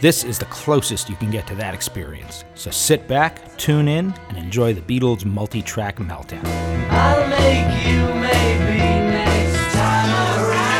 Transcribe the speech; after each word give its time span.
This 0.00 0.24
is 0.24 0.38
the 0.38 0.46
closest 0.46 1.10
you 1.10 1.16
can 1.16 1.30
get 1.30 1.46
to 1.48 1.54
that 1.56 1.74
experience. 1.74 2.44
So 2.54 2.70
sit 2.70 3.06
back, 3.06 3.58
tune 3.58 3.86
in, 3.86 4.14
and 4.30 4.38
enjoy 4.38 4.72
the 4.72 4.80
Beatles 4.80 5.26
multi 5.26 5.60
track 5.60 5.96
meltdown. 5.96 6.42
I'll 6.88 7.28
make 7.28 7.86
you 7.86 7.98
maybe 8.18 8.78
next 9.10 9.74
time 9.74 10.08
around. 10.40 10.70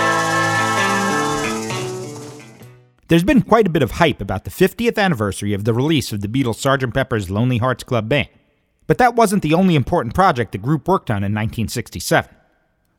There's 3.09 3.23
been 3.23 3.43
quite 3.43 3.67
a 3.67 3.71
bit 3.71 3.83
of 3.83 3.91
hype 3.91 4.23
about 4.23 4.45
the 4.45 4.51
50th 4.51 4.97
anniversary 4.97 5.53
of 5.53 5.65
the 5.65 5.75
release 5.75 6.15
of 6.15 6.23
the 6.23 6.29
Beatles' 6.29 6.57
Sgt. 6.57 6.95
Pepper's 6.95 7.29
Lonely 7.29 7.59
Hearts 7.59 7.85
Club 7.85 8.09
Band. 8.09 8.31
But 8.87 8.97
that 8.97 9.17
wasn't 9.17 9.43
the 9.43 9.53
only 9.53 9.75
important 9.75 10.15
project 10.15 10.53
the 10.53 10.59
group 10.59 10.89
worked 10.89 11.11
on 11.11 11.19
in 11.19 11.35
1967. 11.35 12.35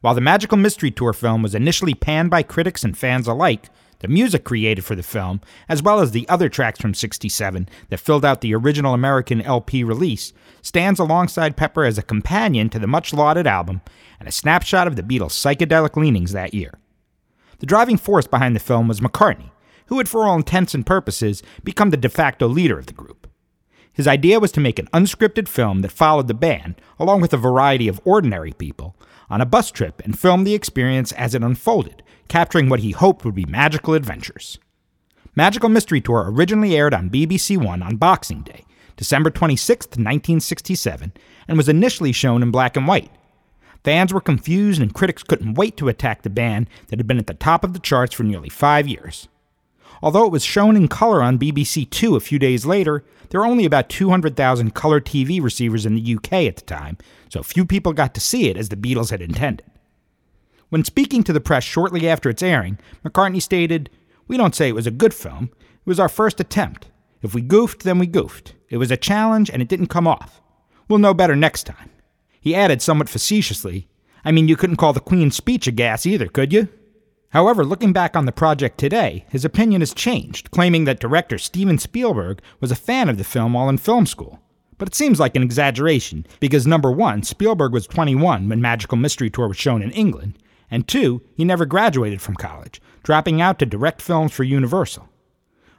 While 0.02 0.14
the 0.14 0.22
Magical 0.22 0.60
Mystery 0.60 0.92
Tour 0.92 1.14
film 1.14 1.42
was 1.42 1.56
initially 1.56 1.96
panned 1.96 2.30
by 2.30 2.44
critics 2.44 2.84
and 2.84 2.96
fans 2.96 3.28
alike, 3.28 3.70
the 4.02 4.08
music 4.08 4.44
created 4.44 4.84
for 4.84 4.96
the 4.96 5.04
film, 5.04 5.42
as 5.70 5.82
well 5.82 6.00
as 6.00 6.12
the 6.12 6.28
other 6.28 6.50
tracks 6.50 6.80
from 6.80 6.94
67 6.94 7.70
that 7.90 8.00
filled 8.00 8.26
out 8.26 8.42
the 8.42 8.54
original 8.54 8.94
American 8.94 9.42
LP 9.42 9.84
release, 9.84 10.34
stands 10.62 11.00
alongside 11.00 11.56
Pepper 11.56 11.86
as 11.86 11.98
a 11.98 12.04
companion 12.04 12.70
to 12.70 12.80
the 12.80 12.88
much 12.88 13.14
lauded 13.14 13.48
album 13.48 13.82
and 14.20 14.28
a 14.28 14.32
snapshot 14.32 14.88
of 14.88 14.96
the 14.96 15.04
Beatles' 15.04 15.32
psychedelic 15.32 15.96
leanings 15.96 16.34
that 16.34 16.54
year. 16.54 16.74
The 17.60 17.66
driving 17.66 17.98
force 17.98 18.28
behind 18.28 18.56
the 18.56 18.60
film 18.60 18.88
was 18.88 19.02
McCartney, 19.02 19.52
who 19.86 20.00
had, 20.00 20.10
for 20.10 20.26
all 20.28 20.36
intents 20.36 20.74
and 20.74 20.86
purposes, 20.86 21.44
become 21.64 21.92
the 21.92 21.98
de 21.98 22.10
facto 22.10 22.48
leader 22.48 22.80
of 22.80 22.88
the 22.88 22.94
group. 22.94 23.28
His 23.94 24.08
idea 24.08 24.40
was 24.40 24.52
to 24.54 24.60
make 24.60 24.80
an 24.80 24.88
unscripted 24.94 25.48
film 25.48 25.82
that 25.82 25.92
followed 25.92 26.28
the 26.28 26.34
band, 26.34 26.76
along 26.98 27.22
with 27.22 27.34
a 27.34 27.38
variety 27.38 27.88
of 27.88 28.02
ordinary 28.06 28.54
people, 28.54 28.96
on 29.30 29.42
a 29.42 29.46
bus 29.46 29.70
trip 29.70 30.02
and 30.04 30.18
film 30.18 30.44
the 30.44 30.54
experience 30.54 31.12
as 31.14 31.36
it 31.36 31.44
unfolded, 31.44 32.01
capturing 32.28 32.70
what 32.70 32.80
he 32.80 32.92
hoped 32.92 33.26
would 33.26 33.36
be 33.36 33.46
magical 33.46 33.94
adventures. 33.94 34.60
Magical 35.36 35.70
Mystery 35.70 36.02
Tour 36.02 36.26
originally 36.28 36.76
aired 36.76 36.94
on 36.94 37.10
BBC 37.10 37.58
One 37.58 37.82
on 37.82 37.96
Boxing 37.96 38.42
Day, 38.42 38.66
December 38.98 39.30
26, 39.30 39.86
1967, 39.88 41.14
and 41.48 41.58
was 41.58 41.70
initially 41.70 42.12
shown 42.12 42.44
in 42.44 42.52
black 42.52 42.76
and 42.76 42.88
white. 42.88 43.10
Fans 43.84 44.14
were 44.14 44.22
confused 44.22 44.82
and 44.82 44.94
critics 44.94 45.24
couldn't 45.24 45.56
wait 45.56 45.78
to 45.78 45.88
attack 45.88 46.22
the 46.22 46.30
band 46.30 46.70
that 46.88 47.00
had 47.00 47.08
been 47.08 47.18
at 47.18 47.28
the 47.28 47.34
top 47.34 47.64
of 47.64 47.74
the 47.74 47.80
charts 47.80 48.14
for 48.14 48.24
nearly 48.24 48.50
five 48.50 48.88
years. 48.88 49.28
Although 50.04 50.26
it 50.26 50.32
was 50.32 50.44
shown 50.44 50.76
in 50.76 50.88
color 50.88 51.22
on 51.22 51.40
BBC 51.40 51.90
Two 51.90 52.16
a 52.16 52.20
few 52.20 52.40
days 52.40 52.66
later, 52.66 53.04
there 53.30 53.40
were 53.40 53.48
only 53.48 53.66
about 53.66 53.90
200,000 53.90 54.74
color 54.74 55.00
TV 55.00 55.42
receivers 55.42 55.86
in 55.86 55.96
the 55.96 56.16
UK 56.16 56.34
at 56.34 56.58
the 56.58 56.62
time, 56.64 56.98
so 57.30 57.42
few 57.42 57.66
people 57.66 57.94
got 57.94 58.14
to 58.16 58.22
see 58.22 58.50
it 58.50 58.58
as 58.58 58.70
the 58.70 58.76
Beatles 58.76 59.12
had 59.12 59.22
intended. 59.22 59.66
When 60.72 60.84
speaking 60.84 61.24
to 61.26 61.34
the 61.34 61.40
press 61.40 61.64
shortly 61.64 62.10
after 62.10 62.30
its 62.30 62.42
airing, 62.42 62.80
McCartney 63.06 63.42
stated, 63.42 63.90
We 64.28 64.38
don't 64.38 64.56
say 64.56 64.70
it 64.70 64.76
was 64.76 64.88
a 64.88 64.92
good 64.92 65.14
film. 65.14 65.52
It 65.54 65.86
was 65.86 66.00
our 66.00 66.10
first 66.10 66.40
attempt. 66.40 66.88
If 67.22 67.36
we 67.36 67.42
goofed, 67.42 67.84
then 67.84 68.00
we 68.00 68.08
goofed. 68.08 68.56
It 68.70 68.78
was 68.78 68.90
a 68.90 68.98
challenge 68.98 69.50
and 69.50 69.62
it 69.62 69.68
didn't 69.68 69.88
come 69.88 70.08
off. 70.08 70.42
We'll 70.88 71.00
know 71.00 71.14
better 71.14 71.36
next 71.36 71.66
time. 71.66 71.92
He 72.40 72.56
added 72.56 72.82
somewhat 72.82 73.10
facetiously, 73.10 73.90
I 74.24 74.32
mean, 74.32 74.48
you 74.48 74.56
couldn't 74.56 74.78
call 74.78 74.94
the 74.94 75.00
Queen's 75.00 75.36
speech 75.36 75.68
a 75.68 75.72
gas 75.72 76.06
either, 76.06 76.28
could 76.28 76.54
you? 76.54 76.70
However, 77.30 77.64
looking 77.64 77.94
back 77.94 78.16
on 78.16 78.26
the 78.26 78.32
project 78.32 78.78
today, 78.78 79.26
his 79.30 79.46
opinion 79.46 79.82
has 79.82 79.94
changed, 79.94 80.52
claiming 80.52 80.86
that 80.86 81.00
director 81.00 81.38
Steven 81.38 81.78
Spielberg 81.78 82.42
was 82.60 82.72
a 82.72 82.76
fan 82.76 83.10
of 83.10 83.18
the 83.18 83.24
film 83.24 83.54
while 83.54 83.70
in 83.70 83.78
film 83.78 84.06
school. 84.06 84.40
But 84.78 84.90
it 84.90 84.96
seems 84.96 85.20
like 85.20 85.36
an 85.36 85.44
exaggeration, 85.44 86.26
because 86.40 86.68
number 86.68 86.92
one, 86.92 87.24
Spielberg 87.24 87.74
was 87.74 87.88
21 87.88 88.50
when 88.50 88.62
Magical 88.62 88.98
Mystery 88.98 89.30
Tour 89.30 89.48
was 89.48 89.58
shown 89.58 89.82
in 89.82 89.92
England, 89.92 90.38
and 90.72 90.88
two, 90.88 91.22
he 91.36 91.46
never 91.46 91.66
graduated 91.66 92.22
from 92.22 92.36
college, 92.36 92.82
dropping 93.04 93.42
out 93.42 93.60
to 93.60 93.66
direct 93.66 94.02
films 94.02 94.32
for 94.32 94.44
Universal. 94.44 95.08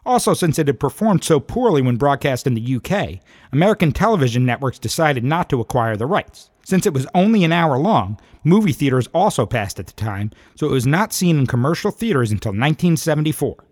Also, 0.05 0.35
since 0.35 0.59
it 0.59 0.67
had 0.67 0.79
performed 0.79 1.25
so 1.25 1.41
poorly 1.41 1.81
when 1.81 1.97
broadcast 1.97 2.47
in 2.47 2.55
the 2.55 2.77
UK, 2.77 3.21
American 3.53 3.93
television 3.93 4.45
networks 4.45 4.79
decided 4.79 5.25
not 5.25 5.49
to 5.49 5.61
acquire 5.61 5.97
the 5.97 6.07
rights. 6.07 6.51
Since 6.65 6.87
it 6.87 6.95
was 6.95 7.07
only 7.15 7.43
an 7.45 7.53
hour 7.53 7.79
long, 7.79 8.21
movie 8.45 8.73
theaters 8.73 9.09
also 9.09 9.47
passed 9.47 9.81
at 9.81 9.87
the 9.87 9.93
time, 9.93 10.31
so 10.55 10.67
it 10.67 10.73
was 10.73 10.87
not 10.87 11.13
seen 11.13 11.39
in 11.39 11.47
commercial 11.47 11.91
theaters 11.91 12.31
until 12.31 12.51
1974. 12.51 13.65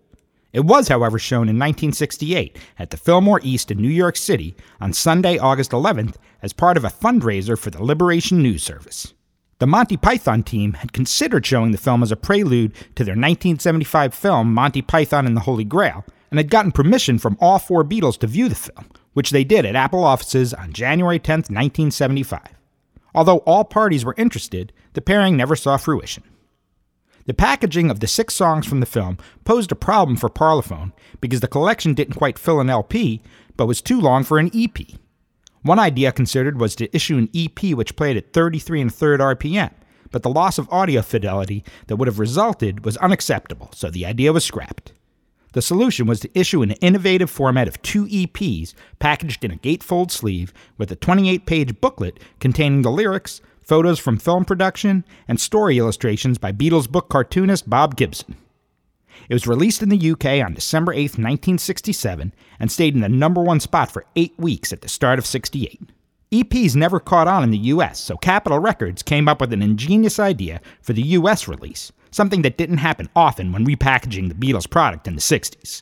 It 0.53 0.65
was, 0.65 0.89
however, 0.89 1.17
shown 1.17 1.47
in 1.47 1.57
1968 1.57 2.57
at 2.79 2.89
the 2.89 2.97
Fillmore 2.97 3.39
East 3.43 3.71
in 3.71 3.77
New 3.77 3.89
York 3.89 4.17
City 4.17 4.55
on 4.81 4.91
Sunday, 4.91 5.37
August 5.37 5.71
11th, 5.71 6.15
as 6.41 6.51
part 6.51 6.75
of 6.75 6.83
a 6.83 6.89
fundraiser 6.89 7.57
for 7.57 7.69
the 7.69 7.83
Liberation 7.83 8.41
News 8.41 8.63
Service. 8.63 9.13
The 9.61 9.67
Monty 9.67 9.95
Python 9.95 10.41
team 10.41 10.73
had 10.73 10.91
considered 10.91 11.45
showing 11.45 11.71
the 11.71 11.77
film 11.77 12.01
as 12.01 12.11
a 12.11 12.15
prelude 12.15 12.73
to 12.95 13.03
their 13.03 13.13
1975 13.13 14.11
film 14.11 14.55
Monty 14.55 14.81
Python 14.81 15.27
and 15.27 15.37
the 15.37 15.41
Holy 15.41 15.63
Grail, 15.63 16.03
and 16.31 16.39
had 16.39 16.49
gotten 16.49 16.71
permission 16.71 17.19
from 17.19 17.37
all 17.39 17.59
four 17.59 17.83
Beatles 17.83 18.17
to 18.21 18.25
view 18.25 18.49
the 18.49 18.55
film, 18.55 18.87
which 19.13 19.29
they 19.29 19.43
did 19.43 19.63
at 19.67 19.75
Apple 19.75 20.03
offices 20.03 20.51
on 20.55 20.73
January 20.73 21.19
10, 21.19 21.41
1975. 21.41 22.41
Although 23.13 23.37
all 23.45 23.63
parties 23.63 24.03
were 24.03 24.15
interested, 24.17 24.73
the 24.93 25.01
pairing 25.01 25.37
never 25.37 25.55
saw 25.55 25.77
fruition. 25.77 26.23
The 27.27 27.35
packaging 27.35 27.91
of 27.91 27.99
the 27.99 28.07
six 28.07 28.33
songs 28.33 28.65
from 28.65 28.79
the 28.79 28.87
film 28.87 29.19
posed 29.45 29.71
a 29.71 29.75
problem 29.75 30.17
for 30.17 30.27
Parlophone 30.27 30.91
because 31.19 31.41
the 31.41 31.47
collection 31.47 31.93
didn't 31.93 32.15
quite 32.15 32.39
fill 32.39 32.61
an 32.61 32.71
LP, 32.71 33.21
but 33.57 33.67
was 33.67 33.79
too 33.79 34.01
long 34.01 34.23
for 34.23 34.39
an 34.39 34.49
EP. 34.55 34.75
One 35.63 35.79
idea 35.79 36.11
considered 36.11 36.59
was 36.59 36.75
to 36.75 36.95
issue 36.95 37.17
an 37.17 37.29
EP 37.35 37.75
which 37.75 37.95
played 37.95 38.17
at 38.17 38.33
33 38.33 38.81
and 38.81 38.89
a 38.89 38.93
third 38.93 39.19
RPM, 39.19 39.71
but 40.09 40.23
the 40.23 40.29
loss 40.29 40.57
of 40.57 40.67
audio 40.71 41.01
fidelity 41.01 41.63
that 41.87 41.97
would 41.97 42.07
have 42.07 42.19
resulted 42.19 42.83
was 42.83 42.97
unacceptable, 42.97 43.69
so 43.73 43.89
the 43.89 44.05
idea 44.05 44.33
was 44.33 44.43
scrapped. 44.43 44.93
The 45.53 45.61
solution 45.61 46.07
was 46.07 46.21
to 46.21 46.39
issue 46.39 46.61
an 46.61 46.71
innovative 46.71 47.29
format 47.29 47.67
of 47.67 47.81
two 47.81 48.05
EPs 48.05 48.73
packaged 48.99 49.43
in 49.43 49.51
a 49.51 49.57
gatefold 49.57 50.09
sleeve 50.09 50.53
with 50.77 50.91
a 50.91 50.95
28 50.95 51.45
page 51.45 51.81
booklet 51.81 52.19
containing 52.39 52.81
the 52.81 52.91
lyrics, 52.91 53.41
photos 53.61 53.99
from 53.99 54.17
film 54.17 54.45
production, 54.45 55.03
and 55.27 55.39
story 55.39 55.77
illustrations 55.77 56.37
by 56.37 56.51
Beatles 56.51 56.89
book 56.89 57.09
cartoonist 57.09 57.69
Bob 57.69 57.97
Gibson. 57.97 58.35
It 59.29 59.33
was 59.33 59.47
released 59.47 59.81
in 59.81 59.89
the 59.89 60.11
UK 60.11 60.45
on 60.45 60.53
December 60.53 60.93
8, 60.93 61.17
1967, 61.17 62.33
and 62.59 62.71
stayed 62.71 62.95
in 62.95 63.01
the 63.01 63.09
number 63.09 63.41
one 63.41 63.59
spot 63.59 63.91
for 63.91 64.05
eight 64.15 64.33
weeks 64.37 64.71
at 64.71 64.81
the 64.81 64.89
start 64.89 65.19
of 65.19 65.25
68. 65.25 65.81
EPs 66.31 66.75
never 66.75 66.99
caught 66.99 67.27
on 67.27 67.43
in 67.43 67.51
the 67.51 67.57
US, 67.57 67.99
so 67.99 68.15
Capitol 68.15 68.59
Records 68.59 69.03
came 69.03 69.27
up 69.27 69.41
with 69.41 69.51
an 69.51 69.61
ingenious 69.61 70.17
idea 70.17 70.61
for 70.81 70.93
the 70.93 71.01
US 71.01 71.47
release, 71.47 71.91
something 72.09 72.41
that 72.43 72.57
didn't 72.57 72.77
happen 72.77 73.09
often 73.15 73.51
when 73.51 73.65
repackaging 73.65 74.29
the 74.29 74.35
Beatles 74.35 74.69
product 74.69 75.07
in 75.07 75.15
the 75.15 75.21
60s. 75.21 75.81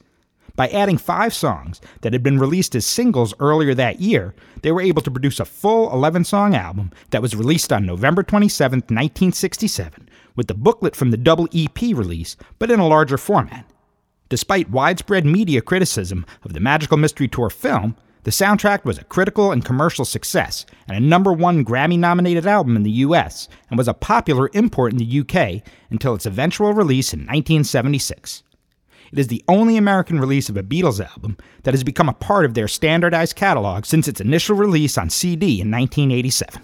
By 0.59 0.67
adding 0.67 0.97
five 0.97 1.33
songs 1.33 1.79
that 2.01 2.11
had 2.11 2.21
been 2.21 2.37
released 2.37 2.75
as 2.75 2.85
singles 2.85 3.33
earlier 3.39 3.73
that 3.75 4.01
year, 4.01 4.35
they 4.61 4.73
were 4.73 4.81
able 4.81 5.01
to 5.03 5.09
produce 5.09 5.39
a 5.39 5.45
full 5.45 5.89
11 5.93 6.25
song 6.25 6.53
album 6.53 6.91
that 7.11 7.21
was 7.21 7.33
released 7.33 7.71
on 7.71 7.85
November 7.85 8.23
27, 8.23 8.79
1967, 8.79 10.09
with 10.35 10.47
the 10.47 10.53
booklet 10.53 10.97
from 10.97 11.11
the 11.11 11.17
double 11.17 11.47
EP 11.55 11.81
release, 11.81 12.35
but 12.57 12.69
in 12.69 12.81
a 12.81 12.85
larger 12.85 13.17
format. 13.17 13.65
Despite 14.27 14.69
widespread 14.69 15.25
media 15.25 15.61
criticism 15.61 16.25
of 16.43 16.51
the 16.51 16.59
Magical 16.59 16.97
Mystery 16.97 17.29
Tour 17.29 17.49
film, 17.49 17.95
the 18.23 18.31
soundtrack 18.31 18.83
was 18.83 18.97
a 18.97 19.05
critical 19.05 19.53
and 19.53 19.63
commercial 19.63 20.03
success 20.03 20.65
and 20.89 20.97
a 20.97 20.99
number 20.99 21.31
one 21.31 21.63
Grammy 21.63 21.97
nominated 21.97 22.45
album 22.45 22.75
in 22.75 22.83
the 22.83 22.99
US 23.07 23.47
and 23.69 23.77
was 23.77 23.87
a 23.87 23.93
popular 23.93 24.49
import 24.51 24.91
in 24.91 24.97
the 24.97 25.19
UK 25.21 25.63
until 25.89 26.15
its 26.15 26.25
eventual 26.25 26.73
release 26.73 27.13
in 27.13 27.21
1976. 27.21 28.43
It 29.11 29.19
is 29.19 29.27
the 29.27 29.43
only 29.47 29.77
American 29.77 30.19
release 30.19 30.49
of 30.49 30.57
a 30.57 30.63
Beatles 30.63 31.03
album 31.03 31.37
that 31.63 31.73
has 31.73 31.83
become 31.83 32.09
a 32.09 32.13
part 32.13 32.45
of 32.45 32.53
their 32.53 32.67
standardized 32.67 33.35
catalog 33.35 33.85
since 33.85 34.07
its 34.07 34.21
initial 34.21 34.55
release 34.55 34.97
on 34.97 35.09
CD 35.09 35.61
in 35.61 35.71
1987. 35.71 36.61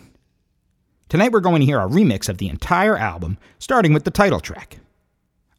Tonight 1.09 1.31
we're 1.31 1.39
going 1.39 1.59
to 1.59 1.65
hear 1.65 1.79
a 1.79 1.87
remix 1.87 2.29
of 2.29 2.37
the 2.37 2.49
entire 2.49 2.97
album, 2.97 3.37
starting 3.59 3.93
with 3.93 4.03
the 4.03 4.11
title 4.11 4.39
track. 4.39 4.77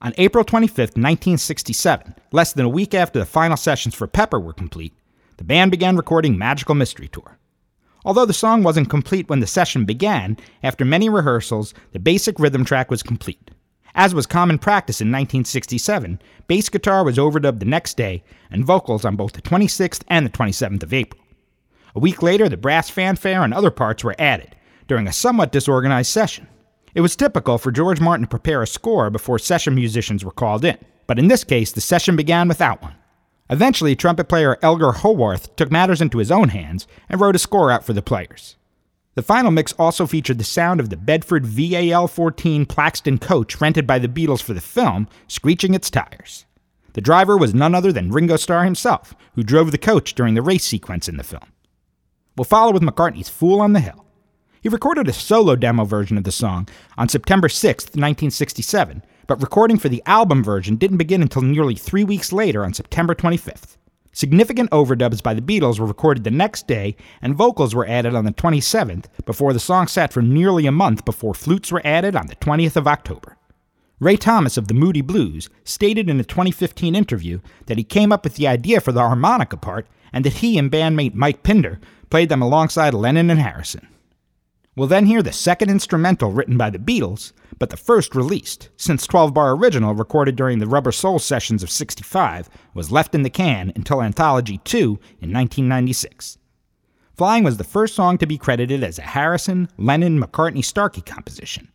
On 0.02 0.12
April 0.18 0.44
25, 0.44 0.76
1967, 0.78 2.14
less 2.32 2.52
than 2.52 2.66
a 2.66 2.68
week 2.68 2.94
after 2.94 3.18
the 3.18 3.26
final 3.26 3.56
sessions 3.56 3.94
for 3.94 4.06
Pepper 4.06 4.38
were 4.38 4.52
complete, 4.52 4.92
the 5.38 5.44
band 5.44 5.70
began 5.70 5.96
recording 5.96 6.36
Magical 6.36 6.74
Mystery 6.74 7.08
Tour. 7.08 7.38
Although 8.04 8.26
the 8.26 8.32
song 8.32 8.62
wasn't 8.62 8.90
complete 8.90 9.28
when 9.28 9.40
the 9.40 9.46
session 9.46 9.84
began, 9.84 10.36
after 10.62 10.84
many 10.84 11.08
rehearsals, 11.08 11.74
the 11.92 11.98
basic 11.98 12.38
rhythm 12.38 12.64
track 12.64 12.90
was 12.90 13.02
complete. 13.02 13.50
As 13.96 14.14
was 14.14 14.26
common 14.26 14.58
practice 14.58 15.00
in 15.00 15.08
1967, 15.08 16.20
bass 16.46 16.69
guitar 16.69 17.02
was 17.02 17.16
overdubbed 17.16 17.60
the 17.60 17.64
next 17.64 17.96
day 17.96 18.22
and 18.50 18.62
vocals 18.62 19.06
on 19.06 19.16
both 19.16 19.32
the 19.32 19.40
26th 19.40 20.02
and 20.08 20.26
the 20.26 20.31
27th 20.31 20.82
of 20.82 20.93
April. 20.93 21.22
A 21.94 21.98
week 21.98 22.22
later, 22.22 22.46
the 22.46 22.58
brass 22.58 22.90
fanfare 22.90 23.43
and 23.43 23.54
other 23.54 23.70
parts 23.70 24.04
were 24.04 24.14
added 24.19 24.54
during 24.87 25.08
a 25.08 25.14
somewhat 25.14 25.50
disorganized 25.50 26.10
session. 26.10 26.46
It 26.94 27.00
was 27.00 27.16
typical 27.16 27.56
for 27.56 27.72
George 27.72 27.98
Martin 27.98 28.26
to 28.26 28.31
prepare 28.31 28.62
a 28.62 28.66
score 28.66 29.08
before 29.08 29.38
session 29.38 29.75
musicians 29.75 30.22
were 30.22 30.31
called 30.31 30.66
in, 30.66 30.76
but 31.06 31.19
in 31.19 31.28
this 31.28 31.43
case, 31.43 31.72
the 31.72 31.81
session 31.81 32.16
began 32.16 32.48
without 32.48 32.82
one. 32.82 32.96
Eventually, 33.48 33.96
trumpet 33.96 34.28
player 34.28 34.58
Elgar 34.60 34.93
Howarth 34.93 35.56
took 35.56 35.70
matters 35.70 36.02
into 36.02 36.19
his 36.19 36.31
own 36.31 36.50
hands 36.50 36.87
and 37.08 37.19
wrote 37.19 37.37
a 37.37 37.38
score 37.38 37.70
out 37.70 37.84
for 37.84 37.94
the 37.94 38.02
players. 38.02 38.56
The 39.16 39.22
final 39.22 39.50
mix 39.50 39.72
also 39.78 40.06
featured 40.06 40.36
the 40.36 40.44
sound 40.44 40.78
of 40.78 40.90
the 40.90 40.96
Bedford 40.96 41.46
VAL 41.46 42.06
14 42.06 42.66
Plaxton 42.66 43.16
coach 43.16 43.62
rented 43.62 43.86
by 43.86 43.98
the 43.98 44.08
Beatles 44.08 44.42
for 44.42 44.52
the 44.52 44.60
film 44.60 45.08
screeching 45.26 45.72
its 45.72 45.88
tires. 45.88 46.44
The 46.92 47.00
driver 47.00 47.38
was 47.38 47.54
none 47.54 47.74
other 47.74 47.92
than 47.92 48.10
Ringo 48.10 48.36
Starr 48.36 48.64
himself, 48.64 49.14
who 49.34 49.42
drove 49.42 49.72
the 49.72 49.78
coach 49.78 50.14
during 50.14 50.34
the 50.34 50.42
race 50.42 50.64
sequence 50.64 51.08
in 51.08 51.16
the 51.16 51.24
film. 51.24 51.50
We'll 52.36 52.44
follow 52.44 52.72
with 52.72 52.82
McCartney's 52.82 53.30
Fool 53.30 53.62
on 53.62 53.72
the 53.72 53.80
Hill. 53.80 54.04
He 54.60 54.68
recorded 54.68 55.08
a 55.08 55.14
solo 55.14 55.56
demo 55.56 55.86
version 55.86 56.19
of 56.19 56.24
the 56.24 56.30
song 56.30 56.69
on 56.98 57.08
September 57.08 57.48
6, 57.48 57.84
1967, 57.84 59.02
but 59.26 59.40
recording 59.40 59.78
for 59.78 59.88
the 59.88 60.02
album 60.04 60.44
version 60.44 60.76
didn't 60.76 60.98
begin 60.98 61.22
until 61.22 61.40
nearly 61.40 61.74
three 61.74 62.04
weeks 62.04 62.34
later 62.34 62.62
on 62.62 62.74
September 62.74 63.14
25th. 63.14 63.75
Significant 64.16 64.70
overdubs 64.70 65.22
by 65.22 65.34
the 65.34 65.42
Beatles 65.42 65.78
were 65.78 65.84
recorded 65.84 66.24
the 66.24 66.30
next 66.30 66.66
day, 66.66 66.96
and 67.20 67.34
vocals 67.34 67.74
were 67.74 67.86
added 67.86 68.14
on 68.14 68.24
the 68.24 68.32
27th, 68.32 69.04
before 69.26 69.52
the 69.52 69.60
song 69.60 69.88
sat 69.88 70.10
for 70.10 70.22
nearly 70.22 70.64
a 70.64 70.72
month 70.72 71.04
before 71.04 71.34
flutes 71.34 71.70
were 71.70 71.82
added 71.84 72.16
on 72.16 72.26
the 72.26 72.36
20th 72.36 72.76
of 72.76 72.88
October. 72.88 73.36
Ray 74.00 74.16
Thomas 74.16 74.56
of 74.56 74.68
the 74.68 74.74
Moody 74.74 75.02
Blues 75.02 75.50
stated 75.64 76.08
in 76.08 76.18
a 76.18 76.24
2015 76.24 76.94
interview 76.94 77.40
that 77.66 77.76
he 77.76 77.84
came 77.84 78.10
up 78.10 78.24
with 78.24 78.36
the 78.36 78.48
idea 78.48 78.80
for 78.80 78.90
the 78.90 79.02
harmonica 79.02 79.58
part 79.58 79.86
and 80.14 80.24
that 80.24 80.38
he 80.38 80.56
and 80.56 80.72
bandmate 80.72 81.12
Mike 81.12 81.42
Pinder 81.42 81.78
played 82.08 82.30
them 82.30 82.40
alongside 82.40 82.94
Lennon 82.94 83.28
and 83.28 83.40
Harrison. 83.40 83.86
We'll 84.76 84.88
then 84.88 85.04
hear 85.04 85.22
the 85.22 85.30
second 85.30 85.69
instrumental 85.69 86.32
written 86.32 86.56
by 86.56 86.70
the 86.70 86.78
Beatles, 86.78 87.34
but 87.58 87.70
the 87.70 87.76
first 87.76 88.14
released, 88.14 88.69
since 88.76 89.06
12 89.06 89.32
Bar 89.32 89.53
Original, 89.53 89.94
recorded 89.94 90.37
during 90.37 90.58
the 90.58 90.67
Rubber 90.67 90.93
Soul 90.93 91.19
sessions 91.19 91.62
of 91.62 91.70
65, 91.70 92.49
was 92.75 92.93
left 92.93 93.14
in 93.14 93.23
the 93.23 93.31
can 93.31 93.73
until 93.75 94.03
Anthology 94.03 94.58
2 94.64 94.79
in 95.20 95.32
1996. 95.32 96.38
Flying 97.17 97.44
was 97.44 97.56
the 97.56 97.64
first 97.64 97.94
song 97.94 98.19
to 98.19 98.26
be 98.26 98.37
credited 98.37 98.85
as 98.85 98.99
a 98.99 99.03
Harrison, 99.03 99.69
Lennon, 99.79 100.20
McCartney, 100.20 100.62
Starkey 100.62 101.00
composition. 101.00 101.69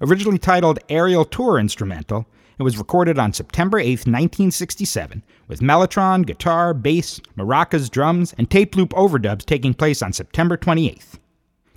Originally 0.00 0.38
titled 0.38 0.78
Aerial 0.88 1.26
Tour 1.26 1.58
Instrumental, 1.58 2.26
it 2.58 2.62
was 2.62 2.78
recorded 2.78 3.18
on 3.18 3.32
September 3.32 3.78
8, 3.78 4.06
1967, 4.06 5.22
with 5.48 5.60
mellotron, 5.60 6.24
guitar, 6.24 6.72
bass, 6.72 7.20
maracas, 7.36 7.90
drums, 7.90 8.34
and 8.38 8.50
tape 8.50 8.74
loop 8.74 8.90
overdubs 8.90 9.44
taking 9.44 9.74
place 9.74 10.00
on 10.00 10.12
September 10.12 10.56
28th. 10.56 11.18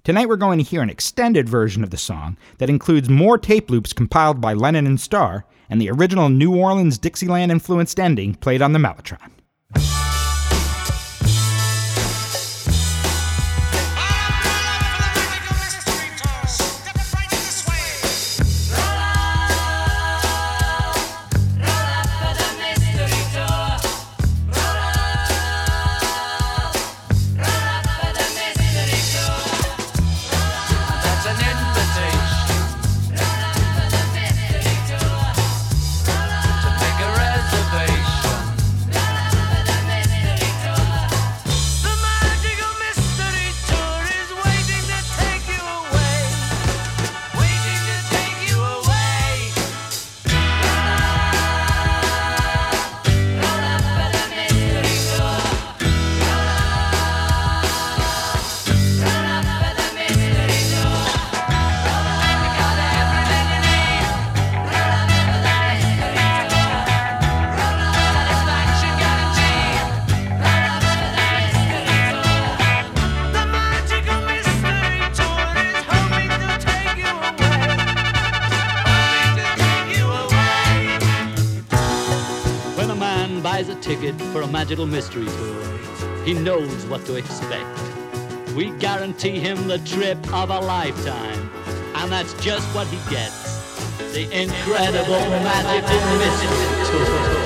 Tonight 0.05 0.29
we're 0.29 0.35
going 0.35 0.59
to 0.59 0.63
hear 0.63 0.83
an 0.83 0.89
extended 0.91 1.49
version 1.49 1.83
of 1.83 1.89
the 1.89 1.97
song 1.97 2.37
that 2.59 2.69
includes 2.69 3.09
more 3.09 3.39
tape 3.39 3.71
loops 3.71 3.91
compiled 3.91 4.39
by 4.39 4.53
Lennon 4.53 4.85
and 4.85 5.01
Starr 5.01 5.45
and 5.67 5.81
the 5.81 5.89
original 5.89 6.29
New 6.29 6.55
Orleans 6.55 6.99
Dixieland 6.99 7.51
influenced 7.51 7.99
ending 7.99 8.35
played 8.35 8.61
on 8.61 8.71
the 8.71 8.77
mellotron. 8.77 9.31
Magical 84.75 84.87
mystery 84.87 85.25
tour, 85.25 86.25
he 86.25 86.33
knows 86.33 86.85
what 86.87 87.05
to 87.05 87.15
expect. 87.15 87.79
We 88.55 88.71
guarantee 88.71 89.39
him 89.39 89.69
the 89.69 89.77
trip 89.79 90.17
of 90.33 90.49
a 90.49 90.59
lifetime, 90.59 91.49
and 91.95 92.11
that's 92.11 92.33
just 92.43 92.67
what 92.75 92.85
he 92.87 92.97
gets. 93.09 93.55
The 94.11 94.23
incredible 94.31 95.29
magical 95.29 96.17
mystery 96.17 96.91
tour. 96.91 97.44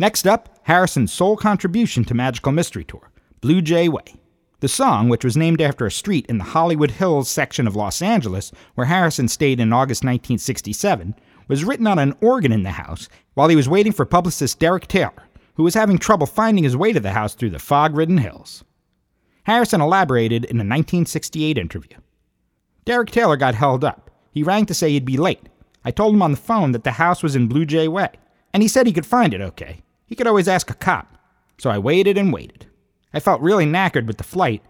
Next 0.00 0.28
up, 0.28 0.60
Harrison's 0.62 1.12
sole 1.12 1.36
contribution 1.36 2.04
to 2.04 2.14
Magical 2.14 2.52
Mystery 2.52 2.84
Tour, 2.84 3.10
Blue 3.40 3.60
Jay 3.60 3.88
Way. 3.88 4.04
The 4.60 4.68
song, 4.68 5.08
which 5.08 5.24
was 5.24 5.36
named 5.36 5.60
after 5.60 5.86
a 5.86 5.90
street 5.90 6.24
in 6.26 6.38
the 6.38 6.44
Hollywood 6.44 6.92
Hills 6.92 7.28
section 7.28 7.66
of 7.66 7.74
Los 7.74 8.00
Angeles 8.00 8.52
where 8.76 8.86
Harrison 8.86 9.26
stayed 9.26 9.58
in 9.58 9.72
August 9.72 10.04
1967, 10.04 11.16
was 11.48 11.64
written 11.64 11.88
on 11.88 11.98
an 11.98 12.14
organ 12.20 12.52
in 12.52 12.62
the 12.62 12.70
house 12.70 13.08
while 13.34 13.48
he 13.48 13.56
was 13.56 13.68
waiting 13.68 13.90
for 13.90 14.04
publicist 14.04 14.60
Derek 14.60 14.86
Taylor, 14.86 15.24
who 15.56 15.64
was 15.64 15.74
having 15.74 15.98
trouble 15.98 16.26
finding 16.26 16.62
his 16.62 16.76
way 16.76 16.92
to 16.92 17.00
the 17.00 17.10
house 17.10 17.34
through 17.34 17.50
the 17.50 17.58
fog 17.58 17.96
ridden 17.96 18.18
hills. 18.18 18.62
Harrison 19.44 19.80
elaborated 19.80 20.44
in 20.44 20.58
a 20.58 20.62
1968 20.62 21.58
interview. 21.58 21.96
Derek 22.84 23.10
Taylor 23.10 23.36
got 23.36 23.56
held 23.56 23.82
up. 23.82 24.12
He 24.30 24.44
rang 24.44 24.64
to 24.66 24.74
say 24.74 24.90
he'd 24.90 25.04
be 25.04 25.16
late. 25.16 25.48
I 25.84 25.90
told 25.90 26.14
him 26.14 26.22
on 26.22 26.30
the 26.30 26.36
phone 26.36 26.70
that 26.70 26.84
the 26.84 26.92
house 26.92 27.20
was 27.20 27.34
in 27.34 27.48
Blue 27.48 27.64
Jay 27.66 27.88
Way, 27.88 28.10
and 28.52 28.62
he 28.62 28.68
said 28.68 28.86
he 28.86 28.92
could 28.92 29.06
find 29.06 29.34
it 29.34 29.40
okay. 29.40 29.82
He 30.08 30.16
could 30.16 30.26
always 30.26 30.48
ask 30.48 30.70
a 30.70 30.74
cop. 30.74 31.16
So 31.58 31.70
I 31.70 31.78
waited 31.78 32.18
and 32.18 32.32
waited. 32.32 32.66
I 33.12 33.20
felt 33.20 33.40
really 33.40 33.66
knackered 33.66 34.06
with 34.06 34.16
the 34.16 34.24
flight, 34.24 34.62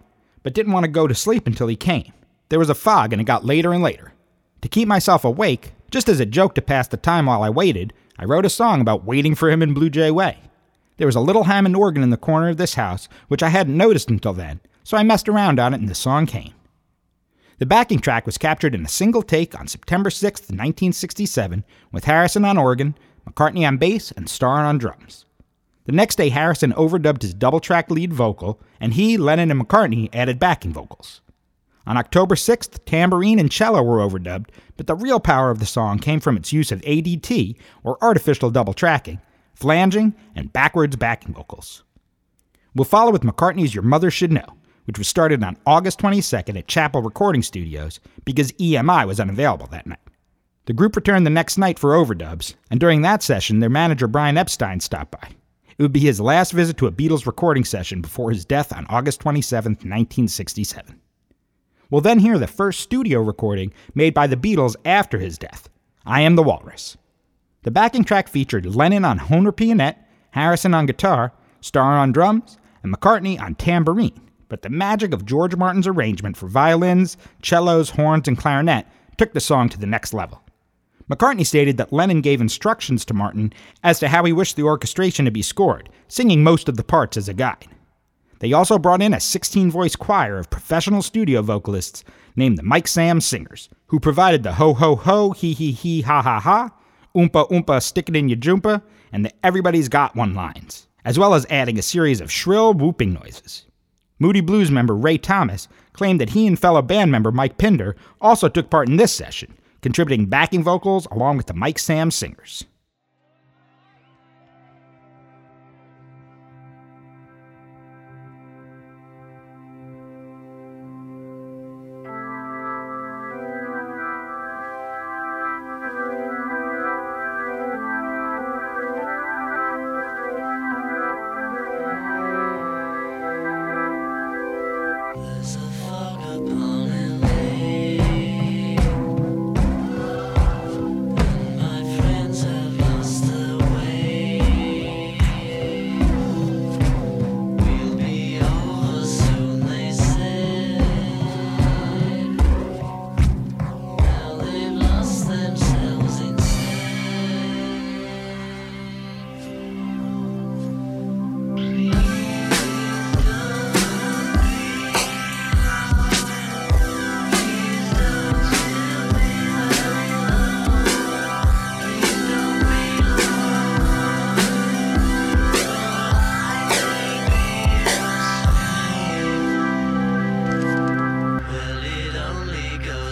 but 0.42 0.52
didn't 0.52 0.72
want 0.72 0.84
to 0.84 0.90
go 0.90 1.06
to 1.06 1.14
sleep 1.14 1.46
until 1.46 1.68
he 1.68 1.76
came. 1.76 2.12
There 2.48 2.58
was 2.58 2.70
a 2.70 2.74
fog 2.74 3.12
and 3.12 3.22
it 3.22 3.24
got 3.24 3.44
later 3.44 3.72
and 3.72 3.82
later. 3.82 4.12
To 4.62 4.68
keep 4.68 4.88
myself 4.88 5.24
awake, 5.24 5.72
just 5.90 6.08
as 6.08 6.18
a 6.18 6.26
joke 6.26 6.54
to 6.56 6.62
pass 6.62 6.88
the 6.88 6.96
time 6.96 7.26
while 7.26 7.42
I 7.42 7.50
waited, 7.50 7.92
I 8.18 8.24
wrote 8.24 8.44
a 8.44 8.50
song 8.50 8.80
about 8.80 9.04
waiting 9.04 9.34
for 9.34 9.48
him 9.48 9.62
in 9.62 9.74
Blue 9.74 9.90
Jay 9.90 10.10
Way. 10.10 10.38
There 10.96 11.06
was 11.06 11.16
a 11.16 11.20
little 11.20 11.44
Hammond 11.44 11.76
organ 11.76 12.02
in 12.02 12.10
the 12.10 12.16
corner 12.16 12.48
of 12.48 12.56
this 12.56 12.74
house, 12.74 13.08
which 13.28 13.42
I 13.42 13.50
hadn't 13.50 13.76
noticed 13.76 14.10
until 14.10 14.32
then, 14.32 14.60
so 14.82 14.96
I 14.96 15.04
messed 15.04 15.28
around 15.28 15.60
on 15.60 15.72
it 15.72 15.80
and 15.80 15.88
the 15.88 15.94
song 15.94 16.26
came. 16.26 16.54
The 17.58 17.66
backing 17.66 18.00
track 18.00 18.26
was 18.26 18.38
captured 18.38 18.74
in 18.74 18.84
a 18.84 18.88
single 18.88 19.22
take 19.22 19.58
on 19.58 19.68
September 19.68 20.10
6, 20.10 20.40
1967, 20.40 21.64
with 21.92 22.04
Harrison 22.04 22.44
on 22.44 22.58
organ, 22.58 22.96
McCartney 23.28 23.66
on 23.66 23.78
bass, 23.78 24.12
and 24.12 24.28
Starr 24.28 24.64
on 24.64 24.78
drums. 24.78 25.24
The 25.88 25.94
next 25.94 26.16
day, 26.16 26.28
Harrison 26.28 26.74
overdubbed 26.74 27.22
his 27.22 27.32
double 27.32 27.60
track 27.60 27.90
lead 27.90 28.12
vocal, 28.12 28.60
and 28.78 28.92
he, 28.92 29.16
Lennon, 29.16 29.50
and 29.50 29.58
McCartney 29.58 30.10
added 30.12 30.38
backing 30.38 30.70
vocals. 30.70 31.22
On 31.86 31.96
October 31.96 32.34
6th, 32.34 32.80
tambourine 32.84 33.38
and 33.38 33.50
cello 33.50 33.82
were 33.82 34.06
overdubbed, 34.06 34.50
but 34.76 34.86
the 34.86 34.94
real 34.94 35.18
power 35.18 35.50
of 35.50 35.60
the 35.60 35.64
song 35.64 35.98
came 35.98 36.20
from 36.20 36.36
its 36.36 36.52
use 36.52 36.70
of 36.70 36.82
ADT, 36.82 37.56
or 37.84 37.96
artificial 38.04 38.50
double 38.50 38.74
tracking, 38.74 39.18
flanging, 39.54 40.14
and 40.36 40.52
backwards 40.52 40.94
backing 40.96 41.32
vocals. 41.32 41.84
We'll 42.74 42.84
follow 42.84 43.10
with 43.10 43.22
McCartney's 43.22 43.74
Your 43.74 43.82
Mother 43.82 44.10
Should 44.10 44.30
Know, 44.30 44.58
which 44.84 44.98
was 44.98 45.08
started 45.08 45.42
on 45.42 45.56
August 45.64 46.00
22nd 46.00 46.58
at 46.58 46.68
Chappell 46.68 47.00
Recording 47.00 47.40
Studios 47.40 47.98
because 48.26 48.52
EMI 48.52 49.06
was 49.06 49.20
unavailable 49.20 49.68
that 49.68 49.86
night. 49.86 50.00
The 50.66 50.74
group 50.74 50.96
returned 50.96 51.24
the 51.24 51.30
next 51.30 51.56
night 51.56 51.78
for 51.78 51.94
overdubs, 51.94 52.56
and 52.70 52.78
during 52.78 53.00
that 53.00 53.22
session, 53.22 53.60
their 53.60 53.70
manager 53.70 54.06
Brian 54.06 54.36
Epstein 54.36 54.80
stopped 54.80 55.12
by. 55.12 55.30
It 55.78 55.82
would 55.82 55.92
be 55.92 56.00
his 56.00 56.20
last 56.20 56.50
visit 56.50 56.76
to 56.78 56.88
a 56.88 56.92
Beatles 56.92 57.24
recording 57.24 57.64
session 57.64 58.00
before 58.00 58.30
his 58.30 58.44
death 58.44 58.72
on 58.72 58.84
August 58.88 59.20
27, 59.20 59.72
1967. 59.74 61.00
We'll 61.88 62.00
then 62.00 62.18
hear 62.18 62.36
the 62.36 62.48
first 62.48 62.80
studio 62.80 63.20
recording 63.22 63.72
made 63.94 64.12
by 64.12 64.26
the 64.26 64.36
Beatles 64.36 64.74
after 64.84 65.20
his 65.20 65.38
death 65.38 65.68
I 66.04 66.22
Am 66.22 66.34
the 66.34 66.42
Walrus. 66.42 66.96
The 67.62 67.70
backing 67.70 68.02
track 68.02 68.28
featured 68.28 68.66
Lennon 68.66 69.04
on 69.04 69.20
Hohner 69.20 69.52
Pianet, 69.52 69.94
Harrison 70.32 70.74
on 70.74 70.86
guitar, 70.86 71.32
Starr 71.60 71.96
on 71.96 72.10
drums, 72.10 72.58
and 72.82 72.92
McCartney 72.92 73.40
on 73.40 73.54
tambourine. 73.54 74.20
But 74.48 74.62
the 74.62 74.70
magic 74.70 75.14
of 75.14 75.26
George 75.26 75.54
Martin's 75.54 75.86
arrangement 75.86 76.36
for 76.36 76.48
violins, 76.48 77.16
cellos, 77.40 77.90
horns, 77.90 78.26
and 78.26 78.36
clarinet 78.36 78.86
took 79.16 79.32
the 79.32 79.40
song 79.40 79.68
to 79.68 79.78
the 79.78 79.86
next 79.86 80.12
level. 80.12 80.42
McCartney 81.10 81.46
stated 81.46 81.78
that 81.78 81.92
Lennon 81.92 82.20
gave 82.20 82.40
instructions 82.40 83.04
to 83.06 83.14
Martin 83.14 83.52
as 83.82 83.98
to 83.98 84.08
how 84.08 84.24
he 84.24 84.32
wished 84.32 84.56
the 84.56 84.62
orchestration 84.62 85.24
to 85.24 85.30
be 85.30 85.42
scored, 85.42 85.88
singing 86.06 86.42
most 86.42 86.68
of 86.68 86.76
the 86.76 86.84
parts 86.84 87.16
as 87.16 87.28
a 87.28 87.34
guide. 87.34 87.68
They 88.40 88.52
also 88.52 88.78
brought 88.78 89.02
in 89.02 89.14
a 89.14 89.20
16 89.20 89.70
voice 89.70 89.96
choir 89.96 90.38
of 90.38 90.50
professional 90.50 91.02
studio 91.02 91.42
vocalists 91.42 92.04
named 92.36 92.58
the 92.58 92.62
Mike 92.62 92.86
Sammes 92.86 93.26
Singers, 93.26 93.68
who 93.86 93.98
provided 93.98 94.42
the 94.42 94.52
ho 94.52 94.74
ho 94.74 94.94
ho, 94.94 95.30
he 95.32 95.52
he 95.54 95.72
he, 95.72 96.02
ha 96.02 96.22
ha 96.22 96.38
ha, 96.38 96.70
oompa 97.16 97.50
oompa, 97.50 97.82
stick 97.82 98.08
it 98.08 98.16
in 98.16 98.28
your 98.28 98.38
jumpa, 98.38 98.82
and 99.10 99.24
the 99.24 99.32
everybody's 99.42 99.88
got 99.88 100.14
one 100.14 100.34
lines, 100.34 100.86
as 101.04 101.18
well 101.18 101.34
as 101.34 101.46
adding 101.50 101.78
a 101.78 101.82
series 101.82 102.20
of 102.20 102.30
shrill 102.30 102.74
whooping 102.74 103.12
noises. 103.12 103.64
Moody 104.20 104.40
Blues 104.40 104.70
member 104.70 104.94
Ray 104.94 105.18
Thomas 105.18 105.68
claimed 105.92 106.20
that 106.20 106.30
he 106.30 106.46
and 106.46 106.58
fellow 106.58 106.82
band 106.82 107.10
member 107.10 107.32
Mike 107.32 107.58
Pinder 107.58 107.96
also 108.20 108.48
took 108.48 108.70
part 108.70 108.88
in 108.88 108.96
this 108.96 109.12
session, 109.12 109.56
contributing 109.82 110.26
backing 110.26 110.62
vocals 110.62 111.06
along 111.10 111.36
with 111.36 111.46
the 111.46 111.54
Mike 111.54 111.78
Sammes 111.78 112.14
Singers. 112.14 112.64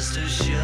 Goes 0.06 0.14
to 0.14 0.28
show. 0.28 0.55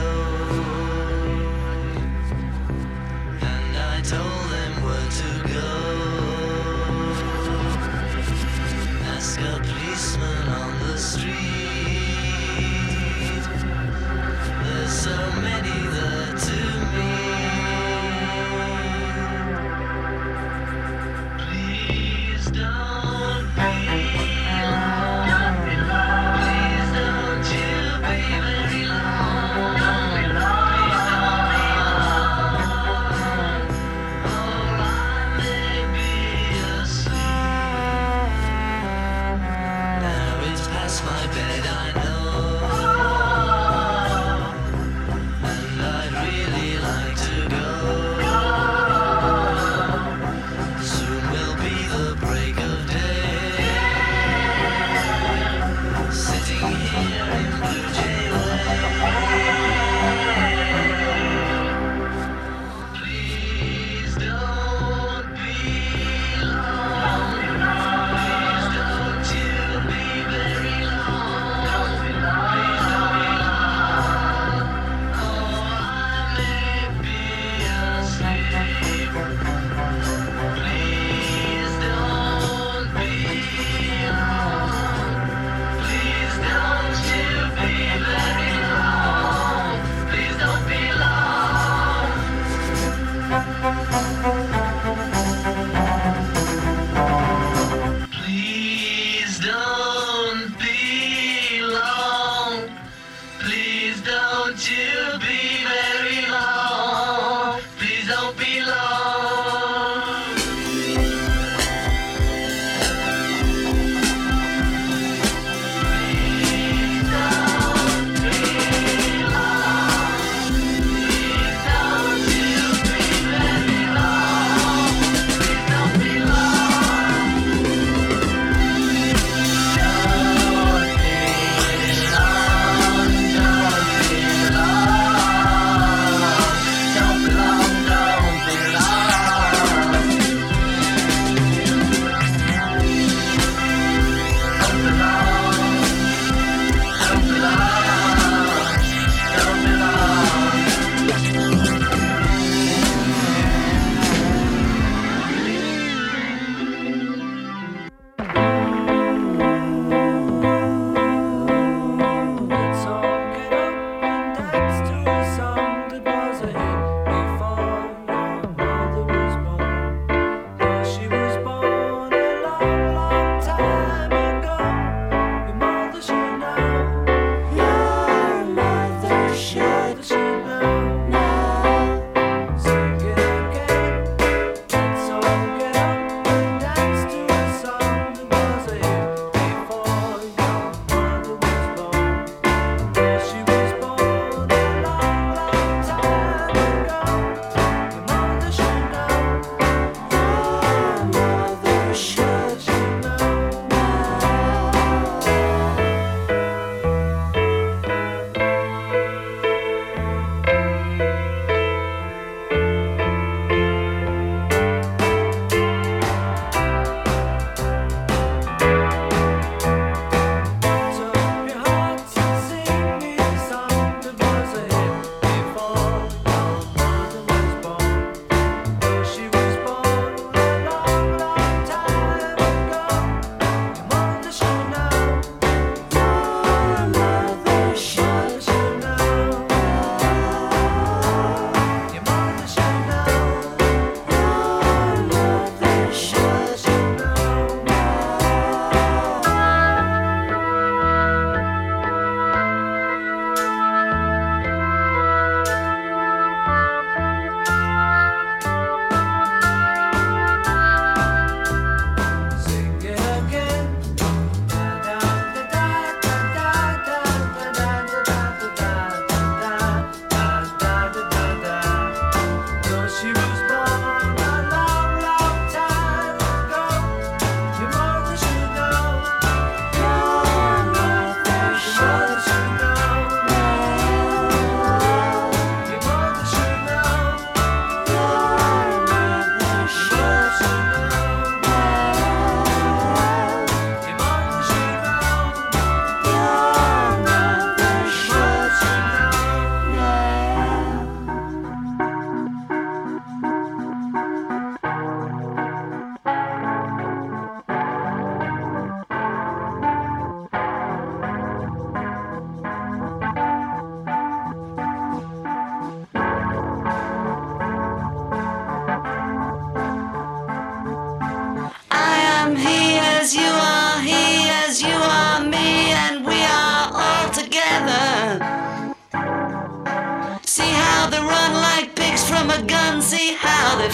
to 104.62 104.91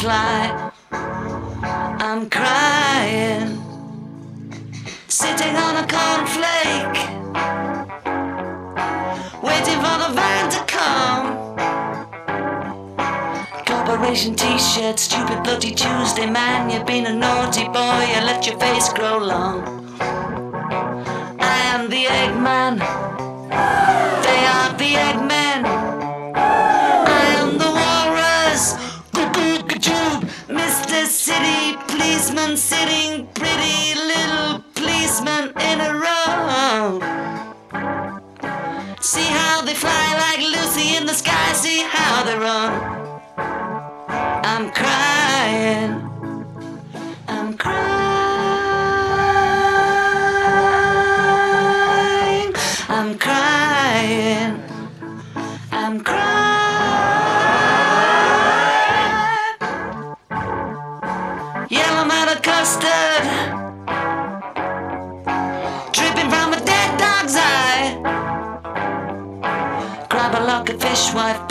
fly. 0.08 0.72
I'm 2.06 2.30
crying, 2.30 3.48
sitting 5.06 5.54
on 5.66 5.74
a 5.82 5.86
cornflake, 5.96 6.98
waiting 9.48 9.78
for 9.84 9.96
the 10.02 10.10
van 10.18 10.44
to 10.56 10.60
come. 10.76 11.26
Corporation 13.66 14.34
t-shirt, 14.34 14.98
stupid 14.98 15.42
bloody 15.44 15.72
Tuesday 15.74 16.28
man. 16.38 16.70
You've 16.70 16.86
been 16.86 17.04
a 17.04 17.14
naughty 17.14 17.66
boy, 17.66 18.00
you 18.12 18.20
let 18.30 18.46
your 18.46 18.58
face 18.58 18.88
grow 18.94 19.18
long. 19.18 19.56
I 21.38 21.58
am 21.74 21.90
the 21.90 22.04
Eggman. 22.20 22.74
They 24.26 24.40
are 24.56 24.70
the 24.78 24.90
Eggmen. 25.06 25.27
Policeman 32.48 32.56
sitting 32.56 33.26
pretty 33.34 33.94
little 33.94 34.64
policeman 34.74 35.52
in 35.60 35.80
a 35.80 35.92
row. 35.92 37.00
See 39.00 39.28
how 39.28 39.62
they 39.62 39.74
fly 39.74 40.14
like 40.16 40.40
Lucy 40.40 40.96
in 40.96 41.04
the 41.06 41.12
sky. 41.12 41.52
See 41.52 41.82
how 41.82 42.24
they 42.24 42.38
run. 42.38 42.72
I'm 44.44 44.70
crying. 44.70 45.97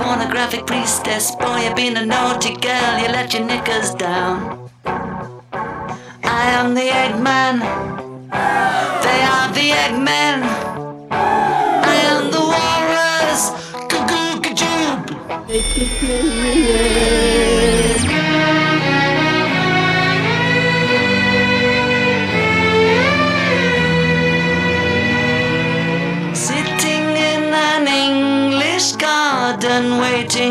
Pornographic 0.07 0.65
priestess. 0.65 1.35
Boy, 1.35 1.57
you've 1.63 1.75
been 1.75 1.97
a 1.97 2.05
naughty 2.05 2.55
girl, 2.55 2.97
you 3.01 3.09
let 3.09 3.33
your 3.33 3.43
knickers 3.43 3.93
down. 3.93 4.69
I 4.85 6.43
am 6.57 6.73
the 6.73 6.87
Eggman. 7.03 7.55
They 9.05 9.19
are 9.33 9.49
the 9.57 9.67
Eggmen. 9.83 10.37
I 11.11 11.95
am 12.13 12.31
the 12.35 12.43
walrus. 12.53 13.41
Goo-goo, 13.91 14.29
gajoob. 14.45 15.03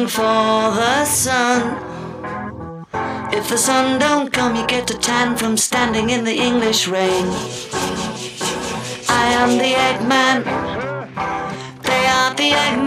For 0.08 0.70
the 0.70 1.04
sun. 1.04 1.82
If 3.32 3.48
the 3.48 3.58
sun 3.58 3.98
don't 3.98 4.32
come, 4.32 4.54
you 4.54 4.66
get 4.66 4.90
a 4.90 4.98
tan 4.98 5.36
from 5.36 5.56
standing 5.56 6.10
in 6.10 6.24
the 6.24 6.34
English 6.34 6.86
rain. 6.86 7.26
I 9.08 9.26
am 9.40 9.58
the 9.58 9.72
Eggman. 9.86 10.44
They 11.82 12.06
are 12.06 12.34
the 12.34 12.50
Eggmen. 12.50 12.85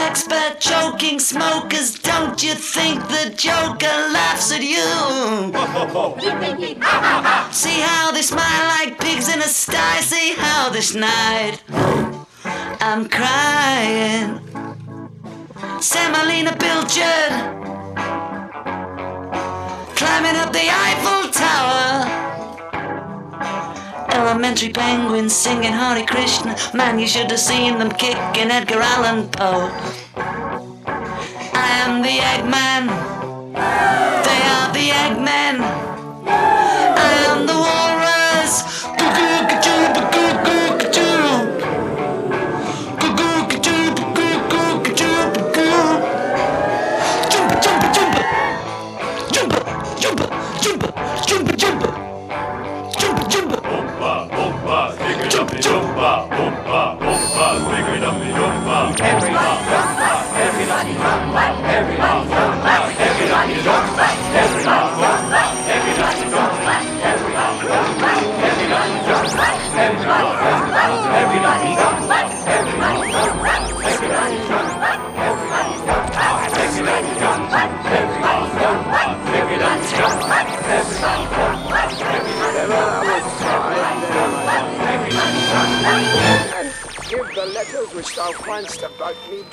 Expert, 0.00 0.60
choking 0.60 1.18
smokers. 1.18 1.98
Don't 1.98 2.42
you 2.42 2.54
think 2.54 3.00
the 3.08 3.32
Joker 3.36 3.98
laughs 4.12 4.52
at 4.52 4.62
you? 4.62 4.88
See 7.52 7.80
how 7.80 8.12
they 8.12 8.22
smile 8.22 8.64
like 8.78 8.98
pigs 9.00 9.28
in 9.32 9.40
a 9.40 9.48
sty. 9.48 10.00
See 10.00 10.34
how 10.34 10.70
this 10.70 10.94
night 10.94 11.62
I'm 12.80 13.08
crying. 13.08 14.40
Semolina 15.80 16.52
Pilchard 16.52 17.58
climbing 19.96 20.36
up 20.36 20.52
the 20.52 20.68
Eiffel 20.70 21.30
Tower. 21.32 22.27
Elementary 24.28 24.68
penguins 24.68 25.34
singing 25.34 25.72
Hare 25.72 26.04
Krishna. 26.04 26.54
Man, 26.74 26.98
you 26.98 27.06
should 27.06 27.30
have 27.30 27.40
seen 27.40 27.78
them 27.78 27.90
kicking 27.90 28.50
Edgar 28.50 28.78
Allan 28.78 29.26
Poe. 29.28 29.70
I 31.54 31.68
am 31.84 32.02
the 32.02 32.18
Eggman. 32.32 32.88
They 34.26 34.40
are 34.54 34.70
the 34.74 34.90
Eggmen. 34.90 35.62
I 36.26 37.12
am 37.30 37.46
the 37.46 37.54
walrus. 37.54 37.97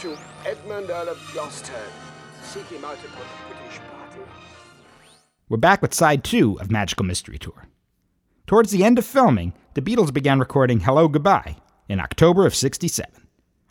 To 0.05 0.15
Edmund 0.45 0.91
Earl 0.91 1.09
of 1.09 1.31
Gloucester. 1.33 1.73
Seek 2.43 2.65
him 2.67 2.85
out 2.85 2.93
upon 3.03 3.25
the 3.49 3.55
British 3.55 3.79
party. 3.89 4.19
We're 5.49 5.57
back 5.57 5.81
with 5.81 5.95
side 5.95 6.23
two 6.23 6.59
of 6.59 6.69
Magical 6.69 7.07
Mystery 7.07 7.39
Tour. 7.39 7.65
Towards 8.45 8.69
the 8.69 8.83
end 8.83 8.99
of 8.99 9.05
filming, 9.05 9.53
the 9.73 9.81
Beatles 9.81 10.13
began 10.13 10.39
recording 10.39 10.81
Hello 10.81 11.07
Goodbye 11.07 11.55
in 11.89 11.99
October 11.99 12.45
of 12.45 12.53
67. 12.53 13.09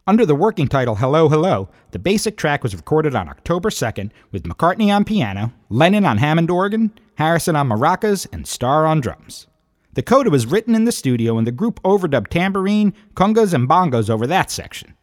Under 0.09 0.27
the 0.27 0.35
working 0.35 0.67
title 0.67 0.97
Hello 0.97 1.29
Hello, 1.29 1.69
the 1.93 2.01
basic 2.01 2.37
track 2.37 2.65
was 2.65 2.75
recorded 2.75 3.15
on 3.15 3.29
October 3.29 3.71
2nd 3.71 4.11
with 4.33 4.43
McCartney 4.43 4.93
on 4.93 5.05
piano, 5.05 5.53
Lennon 5.69 6.05
on 6.05 6.19
Hammond 6.19 6.51
organ, 6.51 6.91
Harrison 7.15 7.55
on 7.55 7.69
maracas, 7.69 8.27
and 8.33 8.49
Starr 8.49 8.87
on 8.87 9.01
drums. 9.01 9.47
The 9.93 10.03
coda 10.03 10.31
was 10.31 10.47
written 10.47 10.75
in 10.75 10.85
the 10.85 10.91
studio 10.91 11.39
and 11.39 11.47
the 11.47 11.53
group 11.53 11.81
overdubbed 11.85 12.27
tambourine, 12.27 12.93
congas, 13.15 13.55
and 13.55 13.69
bongos 13.69 14.11
over 14.11 14.27
that 14.27 14.51
section. 14.51 14.95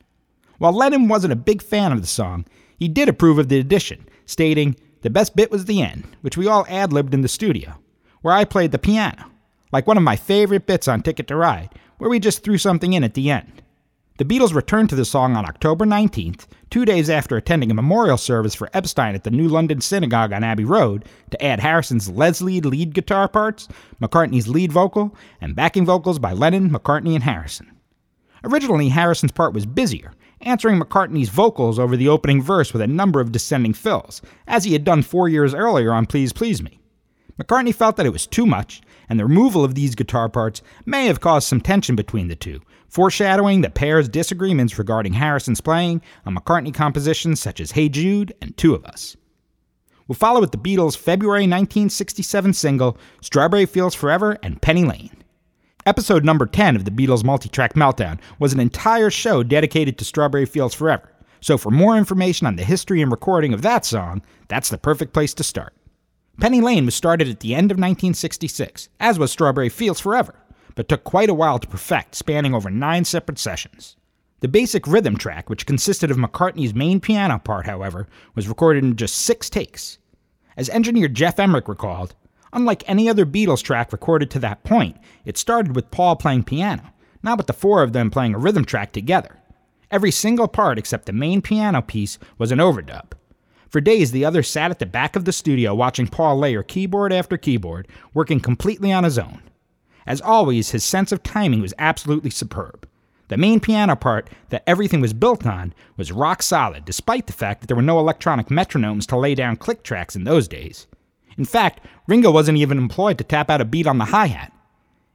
While 0.62 0.74
Lennon 0.74 1.08
wasn't 1.08 1.34
a 1.34 1.38
big 1.38 1.60
fan 1.60 1.92
of 1.92 2.02
the 2.02 2.08
song, 2.08 2.46
he 2.78 2.88
did 2.88 3.10
approve 3.10 3.40
of 3.40 3.50
the 3.50 3.58
addition, 3.58 4.08
stating, 4.28 4.76
The 5.02 5.10
best 5.10 5.36
bit 5.36 5.50
was 5.50 5.66
the 5.66 5.82
end, 5.82 6.04
which 6.22 6.38
we 6.38 6.46
all 6.46 6.68
ad 6.70 6.94
libbed 6.94 7.16
in 7.16 7.22
the 7.22 7.28
studio, 7.28 7.80
where 8.22 8.36
I 8.36 8.46
played 8.46 8.72
the 8.72 8.78
piano, 8.78 9.32
like 9.72 9.88
one 9.88 9.98
of 9.98 10.04
my 10.04 10.16
favorite 10.16 10.68
bits 10.68 10.88
on 10.88 11.02
Ticket 11.02 11.26
to 11.30 11.36
Ride, 11.36 11.72
where 11.98 12.12
we 12.12 12.20
just 12.20 12.44
threw 12.44 12.60
something 12.60 12.94
in 12.94 13.04
at 13.04 13.16
the 13.16 13.32
end. 13.32 13.64
The 14.20 14.24
Beatles 14.24 14.54
returned 14.54 14.92
to 14.92 14.96
the 14.96 15.04
song 15.04 15.36
on 15.36 15.50
October 15.50 15.84
19th, 15.84 16.46
two 16.70 16.86
days 16.86 17.10
after 17.10 17.38
attending 17.38 17.72
a 17.72 17.74
memorial 17.74 18.18
service 18.18 18.54
for 18.54 18.70
Epstein 18.72 19.16
at 19.16 19.24
the 19.24 19.32
New 19.32 19.48
London 19.48 19.82
Synagogue 19.82 20.32
on 20.32 20.44
Abbey 20.44 20.64
Road, 20.64 21.06
to 21.32 21.44
add 21.44 21.60
Harrison's 21.60 22.08
Leslie 22.08 22.62
lead 22.62 22.94
guitar 22.94 23.28
parts, 23.28 23.68
McCartney's 24.00 24.48
lead 24.48 24.72
vocal, 24.72 25.18
and 25.42 25.56
backing 25.56 25.88
vocals 25.88 26.20
by 26.20 26.34
Lennon, 26.34 26.70
McCartney, 26.70 27.16
and 27.16 27.24
Harrison. 27.24 27.72
Originally, 28.44 28.90
Harrison's 28.90 29.32
part 29.32 29.54
was 29.54 29.66
busier, 29.66 30.14
answering 30.42 30.80
McCartney's 30.80 31.30
vocals 31.30 31.80
over 31.80 31.96
the 31.96 32.08
opening 32.08 32.42
verse 32.42 32.74
with 32.74 32.82
a 32.82 32.88
number 32.88 33.20
of 33.20 33.32
descending 33.32 33.74
fills, 33.74 34.22
as 34.48 34.64
he 34.64 34.74
had 34.74 34.84
done 34.84 35.02
four 35.02 35.30
years 35.30 35.54
earlier 35.54 35.94
on 35.94 36.06
Please 36.06 36.34
Please 36.34 36.62
Me. 36.62 36.80
McCartney 37.42 37.74
felt 37.74 37.96
that 37.96 38.06
it 38.06 38.14
was 38.14 38.28
too 38.28 38.46
much, 38.46 38.82
and 39.10 39.20
the 39.20 39.26
removal 39.26 39.64
of 39.64 39.76
these 39.76 39.96
guitar 39.96 40.30
parts 40.30 40.62
may 40.86 41.06
have 41.06 41.22
caused 41.22 41.48
some 41.48 41.62
tension 41.62 41.96
between 41.96 42.28
the 42.28 42.36
two, 42.36 42.62
foreshadowing 42.88 43.62
the 43.62 43.70
pair's 43.70 44.10
disagreements 44.10 44.78
regarding 44.78 45.14
Harrison's 45.14 45.62
playing 45.62 46.02
on 46.26 46.36
McCartney 46.36 46.74
compositions 46.74 47.40
such 47.40 47.60
as 47.60 47.72
Hey 47.72 47.90
Jude 47.90 48.34
and 48.42 48.56
Two 48.58 48.76
of 48.76 48.86
Us. 48.86 49.16
We'll 50.08 50.16
follow 50.16 50.42
with 50.42 50.52
the 50.52 50.58
Beatles' 50.58 50.98
February 50.98 51.44
1967 51.44 52.54
single, 52.54 52.98
Strawberry 53.22 53.66
Fields 53.66 53.96
Forever 53.96 54.38
and 54.44 54.62
Penny 54.62 54.84
Lane. 54.84 55.21
Episode 55.84 56.24
number 56.24 56.46
10 56.46 56.76
of 56.76 56.86
the 56.86 56.92
Beatles 56.92 57.24
multi 57.24 57.50
track 57.50 57.74
meltdown 57.74 58.20
was 58.38 58.54
an 58.54 58.60
entire 58.60 59.10
show 59.10 59.42
dedicated 59.42 59.98
to 59.98 60.06
Strawberry 60.06 60.46
Fields 60.46 60.76
Forever. 60.76 61.12
So, 61.40 61.58
for 61.58 61.72
more 61.72 61.98
information 61.98 62.46
on 62.46 62.56
the 62.56 62.64
history 62.64 63.02
and 63.02 63.12
recording 63.12 63.52
of 63.52 63.64
that 63.64 63.84
song, 63.84 64.22
that's 64.48 64.70
the 64.70 64.78
perfect 64.78 65.12
place 65.12 65.34
to 65.34 65.44
start. 65.44 65.74
Penny 66.40 66.62
Lane 66.62 66.86
was 66.86 66.94
started 66.94 67.28
at 67.30 67.40
the 67.40 67.56
end 67.56 67.72
of 67.72 67.78
1966, 67.78 68.90
as 69.00 69.18
was 69.18 69.32
Strawberry 69.32 69.70
Fields 69.70 70.00
Forever, 70.00 70.36
but 70.76 70.88
took 70.88 71.04
quite 71.04 71.32
a 71.32 71.34
while 71.34 71.58
to 71.58 71.68
perfect, 71.68 72.14
spanning 72.14 72.54
over 72.54 72.70
nine 72.70 73.04
separate 73.04 73.40
sessions. 73.40 73.98
The 74.42 74.48
basic 74.48 74.86
rhythm 74.86 75.18
track, 75.18 75.50
which 75.50 75.66
consisted 75.66 76.12
of 76.12 76.18
McCartney's 76.18 76.76
main 76.76 77.00
piano 77.00 77.40
part, 77.40 77.66
however, 77.66 78.08
was 78.36 78.48
recorded 78.48 78.84
in 78.84 78.98
just 78.98 79.16
six 79.16 79.50
takes. 79.50 79.98
As 80.56 80.70
engineer 80.70 81.08
Geoff 81.08 81.40
Emerick 81.40 81.68
recalled, 81.68 82.14
unlike 82.54 82.84
any 82.88 83.10
other 83.10 83.26
Beatles 83.26 83.64
track 83.64 83.92
recorded 83.92 84.30
to 84.32 84.40
that 84.40 84.64
point, 84.64 84.98
it 85.26 85.38
started 85.38 85.76
with 85.76 85.92
Paul 85.92 86.16
playing 86.16 86.44
piano, 86.44 86.94
not 87.24 87.38
with 87.38 87.48
the 87.48 87.54
four 87.54 87.84
of 87.84 87.94
them 87.94 88.10
playing 88.10 88.36
a 88.36 88.40
rhythm 88.40 88.66
track 88.66 88.92
together. 88.92 89.38
Every 89.90 90.12
single 90.12 90.48
part 90.48 90.78
except 90.78 91.06
the 91.06 91.14
main 91.14 91.42
piano 91.42 91.82
piece 91.82 92.18
was 92.38 92.52
an 92.52 92.60
overdub. 92.60 93.12
For 93.70 93.80
days, 93.80 94.12
the 94.12 94.26
others 94.26 94.50
sat 94.50 94.72
at 94.72 94.80
the 94.80 94.86
back 94.86 95.16
of 95.16 95.26
the 95.26 95.32
studio 95.32 95.74
watching 95.74 96.08
Paul 96.08 96.38
layer 96.38 96.62
keyboard 96.62 97.14
after 97.14 97.38
keyboard, 97.38 97.88
working 98.14 98.40
completely 98.40 98.92
on 98.92 99.06
his 99.06 99.18
own. 99.18 99.42
As 100.06 100.20
always, 100.20 100.72
his 100.72 100.84
sense 100.84 101.12
of 101.12 101.24
timing 101.24 101.62
was 101.62 101.74
absolutely 101.80 102.32
superb. 102.32 102.88
The 103.30 103.38
main 103.38 103.62
piano 103.62 103.96
part 103.96 104.30
that 104.50 104.64
everything 104.68 105.00
was 105.00 105.14
built 105.14 105.46
on 105.46 105.74
was 105.96 106.12
rock 106.12 106.44
solid, 106.44 106.84
despite 106.84 107.28
the 107.28 107.34
fact 107.34 107.62
that 107.62 107.68
there 107.68 107.78
were 107.78 107.82
no 107.82 107.98
electronic 107.98 108.48
metronomes 108.48 109.06
to 109.08 109.18
lay 109.18 109.36
down 109.36 109.56
click 109.56 109.84
tracks 109.84 110.18
in 110.18 110.26
those 110.26 110.50
days. 110.50 110.86
In 111.42 111.46
fact, 111.46 111.84
Ringo 112.06 112.30
wasn't 112.30 112.60
even 112.60 112.78
employed 112.78 113.18
to 113.18 113.24
tap 113.24 113.50
out 113.50 113.62
a 113.62 113.66
beat 113.66 113.88
on 113.88 113.98
the 113.98 114.06
hi 114.06 114.28
hat. 114.28 114.54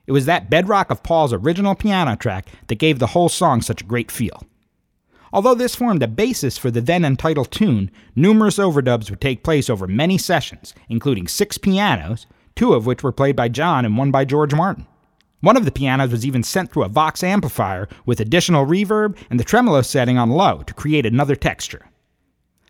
It 0.09 0.11
was 0.11 0.27
that 0.27 0.51
bedrock 0.51 0.91
of 0.91 1.05
Paul's 1.05 1.33
original 1.33 1.77
piano 1.77 2.17
track 2.17 2.49
that 2.67 2.81
gave 2.81 2.99
the 2.99 3.07
whole 3.07 3.29
song 3.29 3.63
such 3.63 3.81
a 3.81 3.85
great 3.85 4.11
feel. 4.11 4.43
Although 5.33 5.55
this 5.55 5.77
formed 5.77 6.03
a 6.03 6.09
basis 6.09 6.59
for 6.59 6.69
the 6.69 6.81
then 6.81 7.05
entitled 7.05 7.53
tune, 7.53 7.93
numerous 8.17 8.59
overdubs 8.59 9.09
would 9.09 9.21
take 9.21 9.45
place 9.45 9.71
over 9.71 9.87
many 9.87 10.19
sessions, 10.19 10.75
including 10.89 11.29
six 11.29 11.59
pianos, 11.59 12.27
two 12.57 12.75
of 12.75 12.87
which 12.87 13.05
were 13.05 13.13
played 13.13 13.37
by 13.37 13.47
John 13.47 13.85
and 13.85 13.97
one 13.97 14.11
by 14.11 14.25
George 14.25 14.53
Martin. 14.53 14.89
One 15.43 15.57
of 15.57 15.65
the 15.65 15.71
pianos 15.71 16.11
was 16.11 16.27
even 16.27 16.43
sent 16.43 16.73
through 16.73 16.83
a 16.83 16.89
Vox 16.89 17.23
amplifier 17.23 17.89
with 18.05 18.19
additional 18.19 18.67
reverb 18.67 19.17
and 19.31 19.39
the 19.39 19.45
tremolo 19.45 19.83
setting 19.83 20.19
on 20.19 20.31
low 20.31 20.65
to 20.65 20.75
create 20.75 21.07
another 21.07 21.37
texture. 21.37 21.87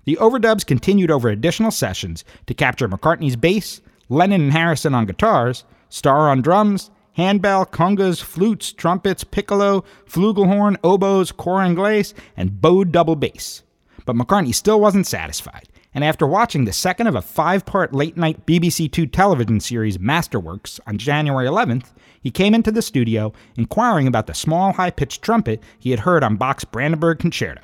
The 0.07 0.17
overdubs 0.21 0.65
continued 0.65 1.11
over 1.11 1.29
additional 1.29 1.73
sessions 1.73 2.25
to 2.47 2.55
capture 2.55 2.89
McCartney's 2.89 3.35
bass, 3.35 3.81
Lennon 4.09 4.41
and 4.41 4.53
Harrison 4.53 4.95
on 4.95 5.05
guitars, 5.05 5.65
Starr 5.89 6.31
on 6.31 6.43
drums, 6.43 6.93
handbell, 7.15 7.67
congas, 7.67 8.23
flutes, 8.23 8.73
trumpets, 8.73 9.25
piccolo, 9.25 9.85
flugelhorn, 10.09 10.77
oboes, 10.85 11.33
cor 11.33 11.61
anglais, 11.61 12.15
and 12.37 12.61
bowed 12.61 12.93
double 12.93 13.17
bass. 13.17 13.65
But 14.05 14.15
McCartney 14.15 14.55
still 14.55 14.81
wasn't 14.81 15.09
satisfied, 15.09 15.69
and 15.93 16.05
after 16.05 16.25
watching 16.25 16.67
the 16.67 16.73
second 16.73 17.09
of 17.09 17.17
a 17.17 17.23
five 17.23 17.67
part 17.67 17.93
late 17.93 18.17
night 18.17 18.47
BBC 18.47 18.93
Two 18.93 19.07
television 19.07 19.59
series 19.59 19.99
Masterworks 19.99 20.79
on 20.87 20.99
January 20.99 21.49
11th, 21.49 21.87
he 22.23 22.31
came 22.31 22.55
into 22.55 22.71
the 22.71 22.81
studio 22.81 23.33
inquiring 23.57 24.07
about 24.07 24.29
the 24.29 24.35
small 24.35 24.73
high 24.73 24.91
pitched 24.91 25.23
trumpet 25.23 25.61
he 25.81 25.91
had 25.91 26.01
heard 26.01 26.23
on 26.23 26.37
Bach's 26.37 26.65
Brandenburg 26.65 27.19
Concerto. 27.19 27.63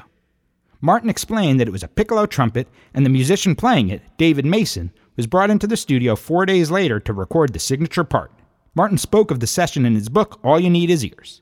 Martin 0.85 1.09
explained 1.09 1.61
that 1.61 1.69
it 1.69 1.73
was 1.73 1.85
a 1.85 1.89
piccolo 1.89 2.27
trumpet, 2.27 2.67
and 2.93 3.07
the 3.07 3.11
musician 3.11 3.55
playing 3.55 3.89
it, 3.89 4.03
David 4.19 4.45
Mason, 4.45 4.93
was 5.17 5.29
brought 5.29 5.49
into 5.49 5.69
the 5.69 5.77
studio 5.77 6.17
four 6.17 6.45
days 6.45 6.73
later 6.73 6.99
to 6.99 7.13
record 7.13 7.53
the 7.53 7.61
signature 7.61 8.03
part. 8.03 8.33
Martin 8.75 8.99
spoke 8.99 9.31
of 9.31 9.39
the 9.39 9.47
session 9.47 9.87
in 9.87 9.95
his 9.95 10.09
book, 10.09 10.41
All 10.43 10.59
You 10.59 10.69
Need 10.69 10.91
Is 10.91 11.05
Ears. 11.05 11.41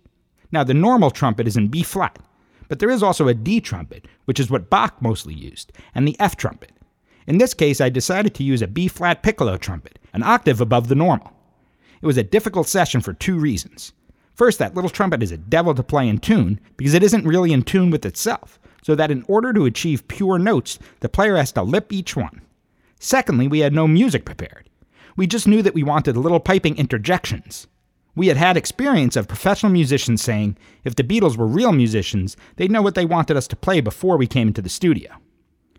Now, 0.53 0.63
the 0.63 0.75
normal 0.75 1.11
trumpet 1.11 1.47
is 1.47 1.57
in 1.57 1.69
B 1.69 1.83
flat, 1.83 2.19
but 2.69 2.81
there 2.81 2.91
is 2.91 3.03
also 3.03 3.29
a 3.29 3.35
D 3.35 3.63
trumpet, 3.63 4.07
which 4.27 4.39
is 4.39 4.51
what 4.51 4.69
Bach 4.69 5.01
mostly 5.01 5.33
used, 5.33 5.73
and 5.95 6.07
the 6.07 6.21
F 6.21 6.37
trumpet. 6.37 6.73
In 7.27 7.39
this 7.39 7.55
case, 7.55 7.81
I 7.81 7.89
decided 7.89 8.35
to 8.35 8.45
use 8.45 8.61
a 8.61 8.67
B 8.67 8.89
flat 8.89 9.23
piccolo 9.23 9.57
trumpet, 9.57 9.99
an 10.13 10.23
octave 10.23 10.61
above 10.61 10.89
the 10.89 10.95
normal. 10.95 11.33
It 12.03 12.07
was 12.07 12.19
a 12.19 12.23
difficult 12.23 12.69
session 12.69 13.01
for 13.01 13.15
two 13.15 13.39
reasons. 13.39 13.95
First, 14.35 14.59
that 14.59 14.75
little 14.75 14.91
trumpet 14.91 15.23
is 15.23 15.33
a 15.33 15.39
devil 15.39 15.75
to 15.75 15.83
play 15.83 16.09
in 16.09 16.19
tune 16.19 16.61
because 16.77 16.93
it 16.93 17.03
isn't 17.03 17.27
really 17.27 17.55
in 17.55 17.63
tune 17.63 17.91
with 17.91 18.05
itself, 18.05 18.60
so 18.83 18.95
that 18.95 19.11
in 19.11 19.25
order 19.29 19.53
to 19.53 19.67
achieve 19.67 20.09
pure 20.09 20.39
notes, 20.39 20.79
the 21.01 21.09
player 21.09 21.37
has 21.37 21.53
to 21.53 21.63
lip 21.63 21.93
each 21.93 22.17
one. 22.17 22.41
Secondly, 22.99 23.49
we 23.49 23.61
had 23.61 23.73
no 23.73 23.89
music 23.89 24.25
prepared. 24.25 24.69
We 25.17 25.27
just 25.27 25.49
knew 25.49 25.63
that 25.63 25.75
we 25.75 25.83
wanted 25.83 26.17
little 26.17 26.41
piping 26.41 26.77
interjections. 26.77 27.67
We 28.15 28.27
had 28.27 28.37
had 28.37 28.57
experience 28.57 29.17
of 29.17 29.29
professional 29.29 29.73
musicians 29.73 30.23
saying 30.23 30.57
if 30.85 30.97
the 30.97 31.05
Beatles 31.05 31.37
were 31.37 31.47
real 31.47 31.73
musicians, 31.73 32.37
they'd 32.57 32.71
know 32.71 32.83
what 32.83 32.95
they 32.95 33.05
wanted 33.05 33.37
us 33.37 33.47
to 33.49 33.57
play 33.57 33.81
before 33.81 34.17
we 34.17 34.27
came 34.27 34.49
into 34.49 34.63
the 34.63 34.69
studio. 34.69 35.11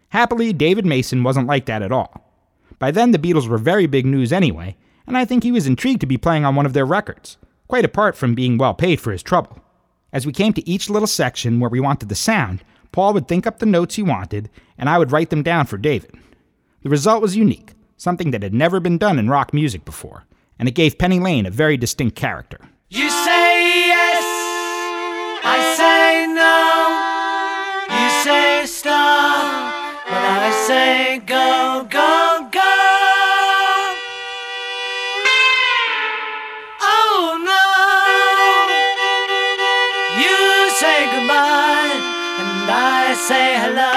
Happily, 0.09 0.53
David 0.53 0.85
Mason 0.85 1.23
wasn't 1.23 1.47
like 1.47 1.65
that 1.65 1.81
at 1.81 1.91
all. 1.91 2.29
By 2.79 2.91
then, 2.91 3.11
the 3.11 3.19
Beatles 3.19 3.47
were 3.47 3.57
very 3.57 3.85
big 3.85 4.05
news 4.05 4.33
anyway, 4.33 4.75
and 5.05 5.17
I 5.17 5.25
think 5.25 5.43
he 5.43 5.51
was 5.51 5.67
intrigued 5.67 6.01
to 6.01 6.07
be 6.07 6.17
playing 6.17 6.45
on 6.45 6.55
one 6.55 6.65
of 6.65 6.73
their 6.73 6.85
records, 6.85 7.37
quite 7.67 7.85
apart 7.85 8.15
from 8.15 8.35
being 8.35 8.57
well 8.57 8.73
paid 8.73 8.99
for 8.99 9.11
his 9.11 9.23
trouble. 9.23 9.59
As 10.11 10.25
we 10.25 10.33
came 10.33 10.53
to 10.53 10.67
each 10.67 10.89
little 10.89 11.07
section 11.07 11.59
where 11.59 11.69
we 11.69 11.79
wanted 11.79 12.09
the 12.09 12.15
sound, 12.15 12.63
Paul 12.91 13.13
would 13.13 13.27
think 13.27 13.47
up 13.47 13.59
the 13.59 13.65
notes 13.65 13.95
he 13.95 14.03
wanted, 14.03 14.49
and 14.77 14.89
I 14.89 14.97
would 14.97 15.11
write 15.11 15.29
them 15.29 15.43
down 15.43 15.65
for 15.65 15.77
David. 15.77 16.11
The 16.83 16.89
result 16.89 17.21
was 17.21 17.35
unique, 17.35 17.73
something 17.97 18.31
that 18.31 18.43
had 18.43 18.53
never 18.53 18.79
been 18.79 18.97
done 18.97 19.17
in 19.19 19.29
rock 19.29 19.53
music 19.53 19.85
before, 19.85 20.25
and 20.59 20.67
it 20.67 20.75
gave 20.75 20.97
Penny 20.97 21.19
Lane 21.19 21.45
a 21.45 21.51
very 21.51 21.77
distinct 21.77 22.15
character. 22.15 22.59
You 22.89 23.09
say 23.09 23.87
yes, 23.87 24.23
I 25.43 25.73
say 25.77 26.27
no. 26.33 27.95
You 27.95 28.09
say 28.23 28.65
stop, 28.65 29.73
but 30.05 30.13
I 30.13 30.51
say 30.67 31.19
go, 31.25 31.87
go. 31.89 32.10
Say 43.27 43.53
hello, 43.63 43.93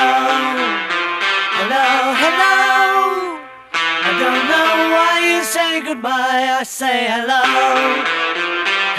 hello, 1.59 1.87
hello. 2.23 3.41
I 3.73 4.11
don't 4.21 4.45
know 4.53 4.71
why 4.95 5.15
you 5.31 5.43
say 5.43 5.81
goodbye, 5.81 6.45
I 6.61 6.63
say 6.63 7.07
hello. 7.15 7.43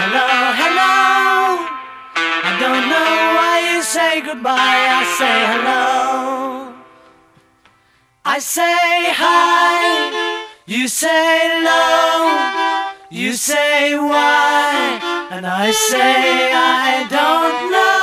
Hello, 0.02 0.28
hello. 0.62 0.96
I 2.50 2.52
don't 2.60 2.86
know 2.94 3.12
why 3.38 3.56
you 3.70 3.84
say 3.84 4.22
goodbye. 4.22 4.84
I 5.00 5.04
say 5.20 5.38
hello. 5.54 6.74
I 8.26 8.40
say 8.40 9.14
hi. 9.22 9.78
You 10.66 10.88
say 10.88 11.62
low. 11.70 12.96
You 13.12 13.34
say 13.34 13.96
why. 13.96 15.00
And 15.32 15.46
I 15.46 15.72
say 15.72 16.52
I 16.52 17.06
don't 17.10 17.72
know. 17.72 17.95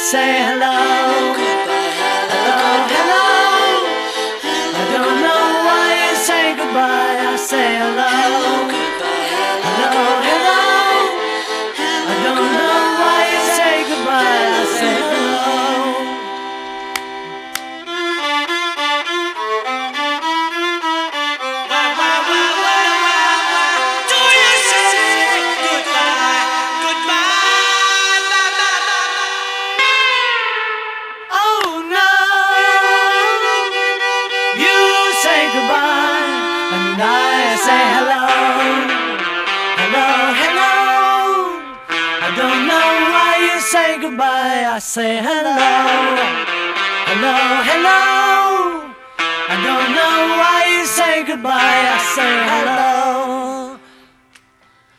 Say 0.00 0.42
hello. 0.48 1.59
Say 44.80 45.16
hello, 45.18 45.56
hello, 47.06 47.36
hello. 47.68 48.94
I 49.52 49.56
don't 49.66 49.90
know 49.94 50.16
why 50.40 50.78
you 50.78 50.86
say 50.86 51.22
goodbye. 51.24 51.52
I 51.52 51.98
say 52.14 52.34
hello. 52.48 53.78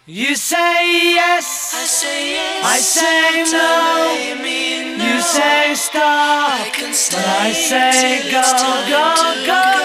You 0.05 0.35
say 0.35 1.13
yes, 1.15 1.73
I 1.73 1.85
say 1.85 2.31
yes. 2.31 2.65
I 2.65 2.77
say 2.77 3.43
no. 3.51 5.03
You 5.03 5.21
say 5.21 5.73
stop, 5.73 6.59
but 6.77 7.25
I 7.41 7.51
say 7.51 8.29
go, 8.29 8.41
go, 8.87 9.45
go. 9.47 9.80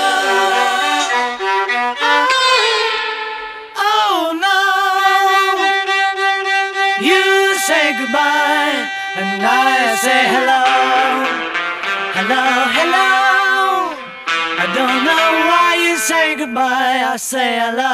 Goodbye, 16.46 17.02
I 17.02 17.16
say 17.16 17.58
hello, 17.58 17.90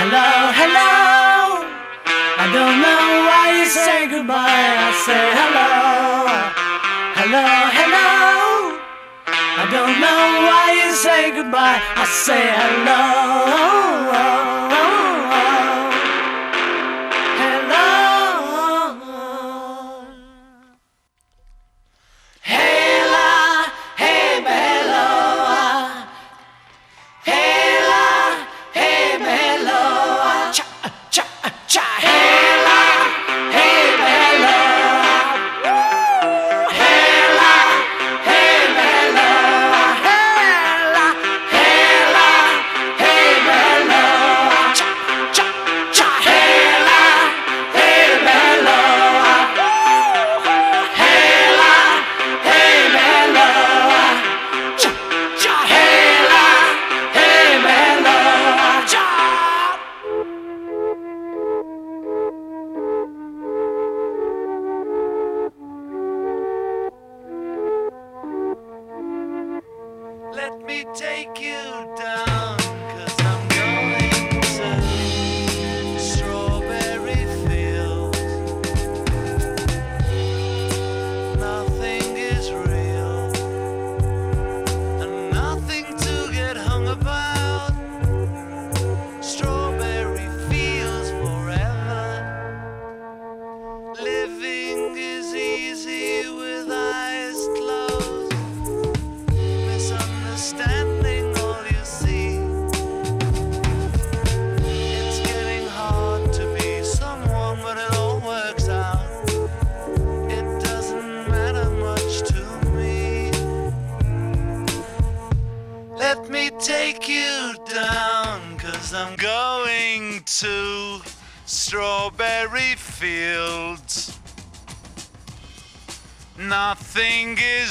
hello, 0.00 0.28
hello. 0.58 1.62
I 2.42 2.46
don't 2.50 2.78
know 2.82 3.04
why 3.28 3.46
you 3.58 3.66
say 3.66 4.08
goodbye. 4.10 4.74
I 4.86 4.90
say 5.06 5.24
hello, 5.38 5.70
hello, 7.20 7.46
hello. 7.78 8.82
I 9.30 9.64
don't 9.70 9.94
know 10.02 10.22
why 10.48 10.66
you 10.80 10.90
say 10.92 11.30
goodbye. 11.30 11.78
I 11.94 12.04
say 12.04 12.50
hello, 12.58 13.02
hello. 14.10 15.17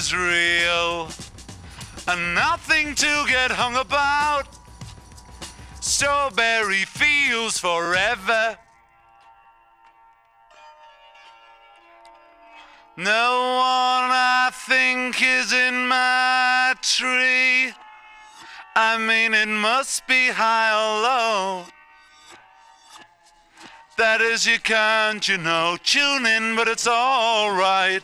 Is 0.07 0.15
real 0.15 1.09
and 2.07 2.35
nothing 2.35 2.95
to 2.95 3.25
get 3.27 3.51
hung 3.51 3.75
about. 3.75 4.47
Strawberry 5.81 6.85
fields 6.85 7.59
forever. 7.59 8.57
No 12.95 13.29
one 13.59 14.09
I 14.11 14.49
think 14.53 15.21
is 15.21 15.51
in 15.51 15.87
my 15.87 16.73
tree. 16.81 17.73
I 18.75 18.97
mean, 18.97 19.33
it 19.33 19.47
must 19.47 20.07
be 20.07 20.29
high 20.29 20.71
or 20.71 21.01
low. 21.01 21.65
That 23.97 24.21
is, 24.21 24.45
you 24.45 24.59
can't, 24.59 25.27
you 25.27 25.37
know, 25.37 25.77
tune 25.83 26.25
in, 26.25 26.55
but 26.55 26.67
it's 26.67 26.87
alright. 26.87 28.03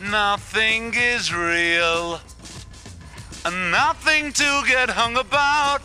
Nothing 0.00 0.94
is 0.94 1.32
real, 1.32 2.20
and 3.44 3.70
nothing 3.70 4.32
to 4.32 4.62
get 4.66 4.88
hung 4.88 5.18
about. 5.18 5.82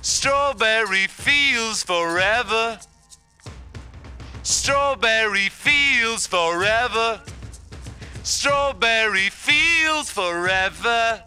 Strawberry 0.00 1.06
fields 1.06 1.82
forever. 1.82 2.78
Strawberry 4.42 5.50
fields 5.50 6.26
forever. 6.26 7.20
Strawberry 8.22 9.28
fields 9.28 10.10
forever. 10.10 11.24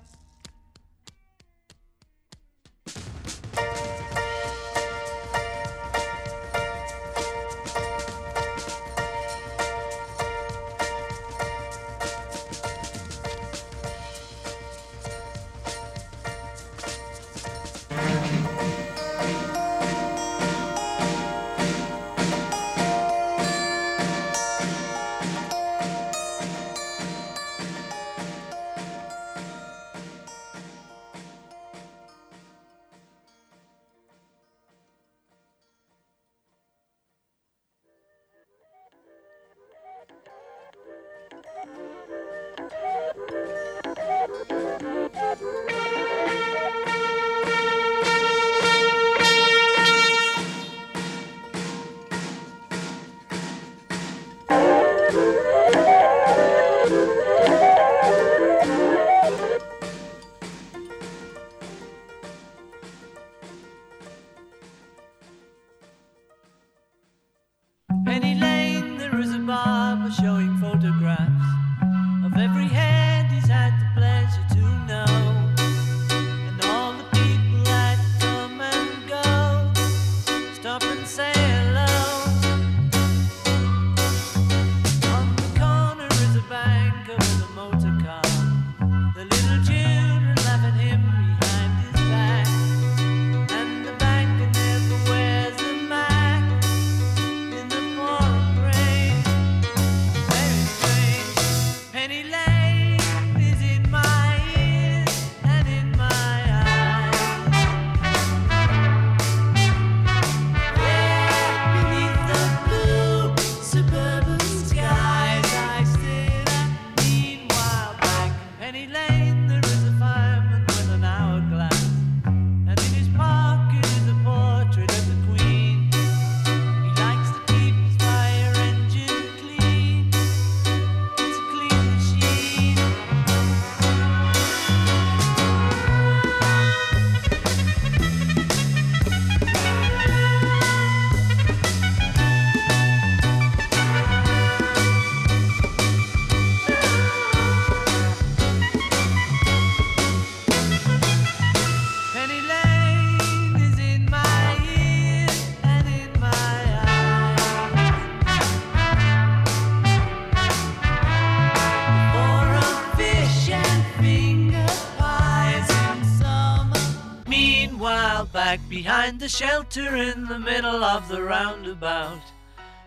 Back 168.55 168.69
behind 168.69 169.19
the 169.19 169.27
shelter 169.27 169.97
in 169.97 170.25
the 170.27 170.39
middle 170.39 170.81
of 170.81 171.09
the 171.09 171.21
roundabout. 171.21 172.21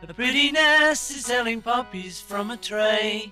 A 0.02 0.14
pretty 0.14 0.50
nurse 0.50 1.10
is 1.10 1.26
selling 1.26 1.60
poppies 1.60 2.18
from 2.20 2.50
a 2.50 2.56
tray. 2.56 3.30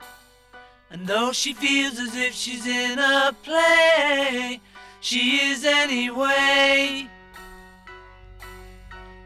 And 0.91 1.07
though 1.07 1.33
she 1.33 1.55
feels 1.55 1.99
as 1.99 2.15
if 2.15 2.35
she's 2.35 2.67
in 2.67 2.99
a 2.99 3.35
play, 3.43 4.61
she 5.01 5.37
is 5.51 5.65
anyway. 5.65 7.09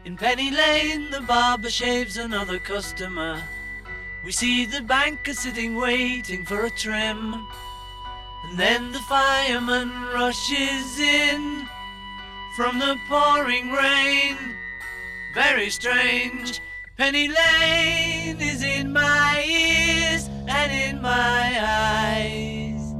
In 0.05 0.15
Penny 0.15 0.49
Lane, 0.49 1.11
the 1.11 1.21
barber 1.21 1.69
shaves 1.69 2.15
another 2.15 2.59
customer. 2.59 3.43
We 4.23 4.31
see 4.31 4.65
the 4.65 4.83
banker 4.83 5.33
sitting 5.33 5.75
waiting 5.75 6.45
for 6.45 6.63
a 6.63 6.69
trim. 6.69 7.33
And 8.45 8.57
then 8.57 8.93
the 8.93 8.99
fireman 8.99 9.91
rushes 10.13 10.99
in 10.99 11.60
from 12.55 12.79
the 12.79 12.97
pouring 13.07 13.71
rain. 13.71 14.37
Very 15.33 15.69
strange. 15.69 16.59
Penny 16.97 17.29
Lane 17.29 18.39
is 18.41 18.61
in 18.61 18.91
my 18.91 19.43
ears 19.47 20.27
and 20.47 20.71
in 20.71 21.01
my 21.01 21.57
eyes. 21.59 22.93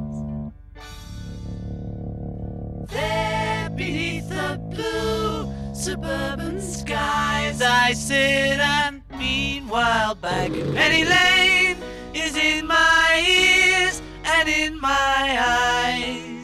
There 2.89 3.69
beneath 3.75 4.29
the 4.29 4.57
blue 4.69 5.75
suburban 5.75 6.61
skies, 6.61 7.61
I 7.61 7.93
sit 7.93 8.59
and 8.59 9.01
meanwhile 9.17 10.15
back 10.15 10.51
Penny 10.51 11.03
Lane 11.05 11.77
is 12.13 12.35
in 12.37 12.67
my 12.67 13.23
ears 13.27 14.01
and 14.23 14.47
in 14.47 14.79
my 14.79 15.37
eyes. 15.39 16.40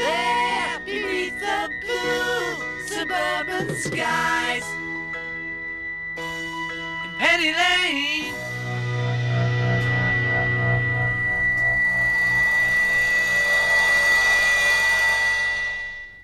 There 0.00 0.80
beneath 0.86 1.38
the 1.38 1.70
blue 1.82 2.86
suburban 2.86 3.76
skies 3.76 4.64
in 6.16 7.10
Penny 7.18 7.52
Lane. 7.52 8.34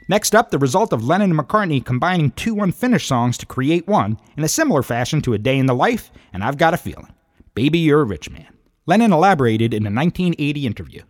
Next 0.09 0.35
up, 0.35 0.51
the 0.51 0.59
result 0.59 0.95
of 0.95 1.05
Lennon 1.05 1.33
and 1.33 1.39
McCartney 1.39 1.85
combining 1.85 2.31
two 2.31 2.61
unfinished 2.61 3.07
songs 3.07 3.37
to 3.37 3.45
create 3.45 3.87
one, 3.87 4.19
in 4.39 4.45
a 4.45 4.49
similar 4.49 4.83
fashion 4.83 5.21
to 5.21 5.35
A 5.35 5.39
Day 5.39 5.59
in 5.59 5.67
the 5.67 5.75
Life 5.75 6.11
and 6.33 6.43
I've 6.43 6.57
Got 6.57 6.73
a 6.73 6.79
Feeling. 6.79 7.13
Baby, 7.55 7.81
You're 7.81 8.01
a 8.01 8.05
Rich 8.05 8.31
Man. 8.31 8.47
Lennon 8.87 9.13
elaborated 9.13 9.75
in 9.75 9.83
a 9.83 9.91
1980 9.91 10.67
interview. 10.67 11.03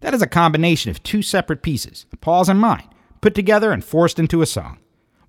That 0.00 0.14
is 0.14 0.22
a 0.22 0.26
combination 0.26 0.90
of 0.90 1.02
two 1.02 1.22
separate 1.22 1.62
pieces, 1.62 2.06
Paul's 2.20 2.48
and 2.48 2.58
mine, 2.58 2.88
put 3.20 3.34
together 3.34 3.70
and 3.70 3.84
forced 3.84 4.18
into 4.18 4.42
a 4.42 4.46
song. 4.46 4.78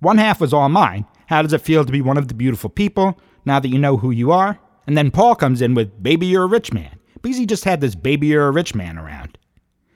One 0.00 0.18
half 0.18 0.40
was 0.40 0.52
all 0.52 0.68
mine, 0.68 1.06
how 1.26 1.42
does 1.42 1.52
it 1.52 1.60
feel 1.60 1.84
to 1.84 1.92
be 1.92 2.00
one 2.00 2.18
of 2.18 2.28
the 2.28 2.34
beautiful 2.34 2.70
people, 2.70 3.18
now 3.44 3.60
that 3.60 3.68
you 3.68 3.78
know 3.78 3.98
who 3.98 4.10
you 4.10 4.32
are? 4.32 4.58
And 4.86 4.96
then 4.96 5.10
Paul 5.10 5.34
comes 5.34 5.62
in 5.62 5.74
with 5.74 6.02
Baby, 6.02 6.26
You're 6.26 6.44
a 6.44 6.48
Rich 6.48 6.72
Man, 6.72 6.98
because 7.20 7.36
he 7.36 7.46
just 7.46 7.64
had 7.64 7.80
this 7.80 7.94
Baby, 7.94 8.28
You're 8.28 8.48
a 8.48 8.52
Rich 8.52 8.74
Man 8.74 8.98
around. 8.98 9.38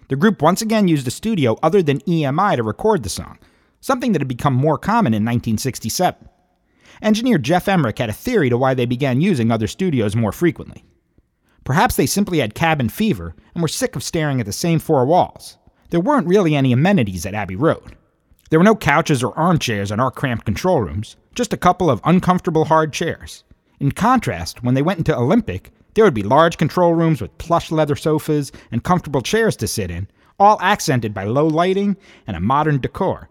The 0.08 0.16
group 0.16 0.42
once 0.42 0.62
again 0.62 0.88
used 0.88 1.08
a 1.08 1.10
studio 1.10 1.58
other 1.62 1.82
than 1.82 2.00
EMI 2.00 2.56
to 2.56 2.62
record 2.62 3.02
the 3.02 3.08
song, 3.08 3.38
something 3.80 4.12
that 4.12 4.20
had 4.20 4.28
become 4.28 4.54
more 4.54 4.78
common 4.78 5.12
in 5.12 5.24
1967. 5.24 6.28
Engineer 7.02 7.38
Geoff 7.38 7.68
Emerick 7.68 7.98
had 7.98 8.08
a 8.08 8.14
theory 8.14 8.48
to 8.48 8.56
why 8.56 8.74
they 8.74 8.86
began 8.86 9.20
using 9.20 9.50
other 9.50 9.66
studios 9.66 10.14
more 10.14 10.32
frequently. 10.32 10.84
Perhaps 11.66 11.96
they 11.96 12.06
simply 12.06 12.38
had 12.38 12.54
cabin 12.54 12.88
fever 12.88 13.34
and 13.52 13.60
were 13.60 13.66
sick 13.66 13.96
of 13.96 14.04
staring 14.04 14.38
at 14.38 14.46
the 14.46 14.52
same 14.52 14.78
four 14.78 15.04
walls. 15.04 15.58
There 15.90 15.98
weren't 15.98 16.28
really 16.28 16.54
any 16.54 16.72
amenities 16.72 17.26
at 17.26 17.34
Abbey 17.34 17.56
Road. 17.56 17.96
There 18.50 18.60
were 18.60 18.64
no 18.64 18.76
couches 18.76 19.24
or 19.24 19.36
armchairs 19.36 19.90
in 19.90 19.98
our 19.98 20.12
cramped 20.12 20.44
control 20.44 20.80
rooms, 20.80 21.16
just 21.34 21.52
a 21.52 21.56
couple 21.56 21.90
of 21.90 22.00
uncomfortable 22.04 22.66
hard 22.66 22.92
chairs. 22.92 23.42
In 23.80 23.90
contrast, 23.90 24.62
when 24.62 24.74
they 24.74 24.80
went 24.80 24.98
into 24.98 25.18
Olympic, 25.18 25.72
there 25.94 26.04
would 26.04 26.14
be 26.14 26.22
large 26.22 26.56
control 26.56 26.94
rooms 26.94 27.20
with 27.20 27.36
plush 27.38 27.72
leather 27.72 27.96
sofas 27.96 28.52
and 28.70 28.84
comfortable 28.84 29.20
chairs 29.20 29.56
to 29.56 29.66
sit 29.66 29.90
in, 29.90 30.06
all 30.38 30.60
accented 30.60 31.12
by 31.12 31.24
low 31.24 31.48
lighting 31.48 31.96
and 32.28 32.36
a 32.36 32.40
modern 32.40 32.80
decor. 32.80 33.28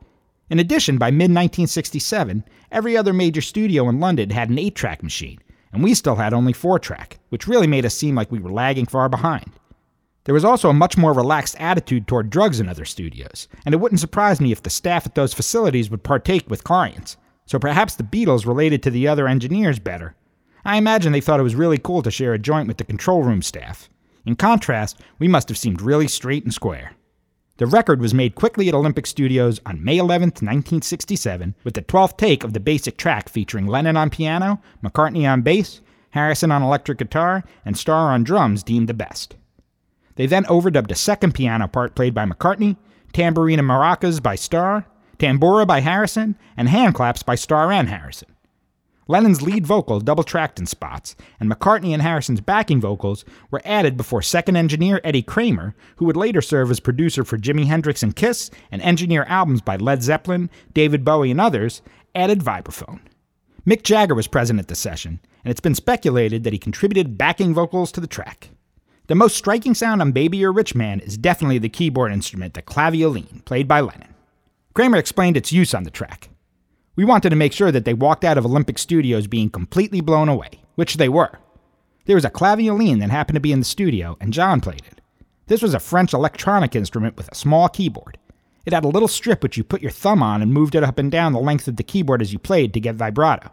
In 0.49 0.59
addition, 0.59 0.97
by 0.97 1.09
mid 1.09 1.31
1967, 1.31 2.43
every 2.69 2.97
other 2.97 3.13
major 3.13 3.41
studio 3.41 3.87
in 3.87 4.01
London 4.01 4.29
had 4.29 4.49
an 4.49 4.59
8 4.59 4.75
track 4.75 5.03
machine, 5.03 5.39
and 5.75 5.83
we 5.83 5.93
still 5.93 6.15
had 6.15 6.33
only 6.33 6.53
4 6.53 6.79
track, 6.79 7.19
which 7.29 7.47
really 7.47 7.67
made 7.67 7.85
us 7.85 7.93
seem 7.93 8.15
like 8.15 8.31
we 8.31 8.39
were 8.39 8.51
lagging 8.51 8.85
far 8.85 9.09
behind. 9.09 9.51
There 10.23 10.33
was 10.33 10.45
also 10.45 10.69
a 10.69 10.73
much 10.73 10.97
more 10.97 11.13
relaxed 11.13 11.55
attitude 11.59 12.07
toward 12.07 12.29
drugs 12.29 12.61
in 12.61 12.69
other 12.69 12.85
studios, 12.85 13.49
and 13.65 13.75
it 13.75 13.77
wouldn't 13.77 13.99
surprise 13.99 14.39
me 14.39 14.53
if 14.53 14.63
the 14.63 14.69
staff 14.69 15.05
at 15.05 15.15
those 15.15 15.33
facilities 15.33 15.91
would 15.91 16.01
partake 16.01 16.49
with 16.49 16.63
clients. 16.63 17.17
So 17.45 17.59
perhaps 17.59 17.93
the 17.95 18.03
Beatles 18.03 18.47
related 18.47 18.81
to 18.83 18.89
the 18.89 19.07
other 19.07 19.27
engineers 19.27 19.77
better. 19.77 20.15
I 20.63 20.77
imagine 20.77 21.11
they 21.11 21.21
thought 21.21 21.41
it 21.41 21.43
was 21.43 21.55
really 21.55 21.77
cool 21.77 22.01
to 22.03 22.09
share 22.09 22.33
a 22.33 22.39
joint 22.39 22.67
with 22.67 22.77
the 22.77 22.85
control 22.85 23.21
room 23.21 23.41
staff. 23.41 23.89
In 24.25 24.35
contrast, 24.35 25.01
we 25.19 25.27
must 25.27 25.49
have 25.49 25.57
seemed 25.57 25.81
really 25.81 26.07
straight 26.07 26.45
and 26.45 26.53
square. 26.53 26.93
The 27.57 27.65
record 27.65 28.01
was 28.01 28.13
made 28.13 28.35
quickly 28.35 28.67
at 28.67 28.73
Olympic 28.73 29.07
Studios 29.07 29.61
on 29.65 29.81
May 29.81 29.97
11, 29.97 30.27
1967, 30.27 31.55
with 31.63 31.75
the 31.75 31.81
12th 31.81 32.17
take 32.17 32.43
of 32.43 32.51
the 32.51 32.59
basic 32.59 32.97
track 32.97 33.29
featuring 33.29 33.65
Lennon 33.65 33.95
on 33.95 34.09
piano, 34.09 34.61
McCartney 34.83 35.31
on 35.31 35.41
bass, 35.41 35.79
Harrison 36.09 36.51
on 36.51 36.61
electric 36.61 36.97
guitar, 36.97 37.45
and 37.63 37.77
Starr 37.77 38.11
on 38.11 38.25
drums 38.25 38.61
deemed 38.61 38.89
the 38.89 38.93
best. 38.93 39.37
They 40.15 40.25
then 40.25 40.43
overdubbed 40.45 40.91
a 40.91 40.95
second 40.95 41.33
piano 41.33 41.69
part 41.69 41.95
played 41.95 42.13
by 42.13 42.25
McCartney, 42.25 42.75
tambourine 43.13 43.59
and 43.59 43.67
maracas 43.69 44.21
by 44.21 44.35
Starr, 44.35 44.85
tambora 45.17 45.65
by 45.65 45.79
Harrison, 45.79 46.35
and 46.57 46.67
hand 46.67 46.93
claps 46.93 47.23
by 47.23 47.35
Starr 47.35 47.71
and 47.71 47.87
Harrison. 47.87 48.34
Lennon's 49.07 49.41
lead 49.41 49.67
vocal 49.67 49.99
double 49.99 50.23
tracked 50.23 50.59
in 50.59 50.65
spots, 50.65 51.15
and 51.39 51.49
McCartney 51.49 51.93
and 51.93 52.01
Harrison's 52.01 52.41
backing 52.41 52.81
vocals 52.81 53.23
were 53.51 53.61
added 53.63 53.97
before 53.97 54.21
second 54.21 54.55
engineer 54.55 54.99
Eddie 55.03 55.21
Kramer, 55.21 55.75
who 55.97 56.05
would 56.05 56.17
later 56.17 56.41
serve 56.41 56.71
as 56.71 56.79
producer 56.79 57.23
for 57.23 57.37
Jimi 57.37 57.65
Hendrix 57.65 58.01
and 58.01 58.15
Kiss 58.15 58.49
and 58.71 58.81
engineer 58.81 59.23
albums 59.27 59.61
by 59.61 59.75
Led 59.75 60.01
Zeppelin, 60.01 60.49
David 60.73 61.05
Bowie, 61.05 61.31
and 61.31 61.39
others, 61.39 61.81
added 62.15 62.39
vibraphone. 62.39 62.99
Mick 63.65 63.83
Jagger 63.83 64.15
was 64.15 64.27
present 64.27 64.59
at 64.59 64.67
the 64.67 64.75
session, 64.75 65.19
and 65.43 65.51
it's 65.51 65.61
been 65.61 65.75
speculated 65.75 66.43
that 66.43 66.53
he 66.53 66.59
contributed 66.59 67.17
backing 67.17 67.53
vocals 67.53 67.91
to 67.91 68.01
the 68.01 68.07
track. 68.07 68.49
The 69.07 69.15
most 69.15 69.35
striking 69.35 69.75
sound 69.75 70.01
on 70.01 70.13
Baby 70.13 70.41
a 70.43 70.49
Rich 70.49 70.73
Man 70.73 70.99
is 70.99 71.17
definitely 71.17 71.59
the 71.59 71.69
keyboard 71.69 72.11
instrument, 72.11 72.55
the 72.55 72.63
clavioline, 72.63 73.45
played 73.45 73.67
by 73.67 73.81
Lennon. 73.81 74.15
Kramer 74.73 74.97
explained 74.97 75.37
its 75.37 75.51
use 75.51 75.73
on 75.75 75.83
the 75.83 75.91
track. 75.91 76.29
We 76.95 77.03
wanted 77.03 77.31
to 77.31 77.35
make 77.35 77.51
sure 77.51 77.71
that 77.71 77.83
they 77.83 77.93
walked 77.93 78.23
out 78.23 78.37
of 78.37 78.45
Olympic 78.45 78.77
Studios 78.77 79.27
being 79.27 79.49
completely 79.49 79.99
blown 79.99 80.29
away, 80.29 80.61
which 80.75 80.95
they 80.95 81.09
were. 81.09 81.39
There 82.05 82.15
was 82.15 82.23
a 82.23 82.29
clavioline 82.29 82.99
that 82.99 83.09
happened 83.09 83.35
to 83.35 83.41
be 83.41 83.51
in 83.51 83.59
the 83.59 83.65
studio, 83.65 84.15
and 84.21 84.31
John 84.31 84.61
played 84.61 84.85
it. 84.85 85.01
This 85.47 85.61
was 85.61 85.73
a 85.73 85.79
French 85.79 86.13
electronic 86.13 86.75
instrument 86.75 87.17
with 87.17 87.29
a 87.29 87.35
small 87.35 87.67
keyboard. 87.67 88.17
It 88.65 88.73
had 88.73 88.85
a 88.85 88.89
little 88.89 89.07
strip 89.07 89.43
which 89.43 89.57
you 89.57 89.63
put 89.63 89.81
your 89.81 89.91
thumb 89.91 90.23
on 90.23 90.41
and 90.41 90.53
moved 90.53 90.73
it 90.73 90.83
up 90.83 90.97
and 90.97 91.11
down 91.11 91.33
the 91.33 91.39
length 91.39 91.67
of 91.67 91.75
the 91.75 91.83
keyboard 91.83 92.21
as 92.21 92.31
you 92.31 92.39
played 92.39 92.73
to 92.73 92.79
get 92.79 92.95
vibrato. 92.95 93.51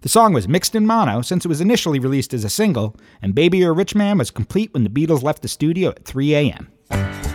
The 0.00 0.08
song 0.08 0.32
was 0.32 0.48
mixed 0.48 0.74
in 0.74 0.86
mono 0.86 1.22
since 1.22 1.44
it 1.44 1.48
was 1.48 1.60
initially 1.60 1.98
released 1.98 2.34
as 2.34 2.44
a 2.44 2.50
single, 2.50 2.96
and 3.20 3.34
Baby 3.34 3.62
a 3.62 3.72
Rich 3.72 3.94
Man 3.94 4.18
was 4.18 4.30
complete 4.30 4.72
when 4.72 4.84
the 4.84 4.90
Beatles 4.90 5.22
left 5.22 5.42
the 5.42 5.48
studio 5.48 5.90
at 5.90 6.04
3 6.04 6.34
a.m. 6.34 7.25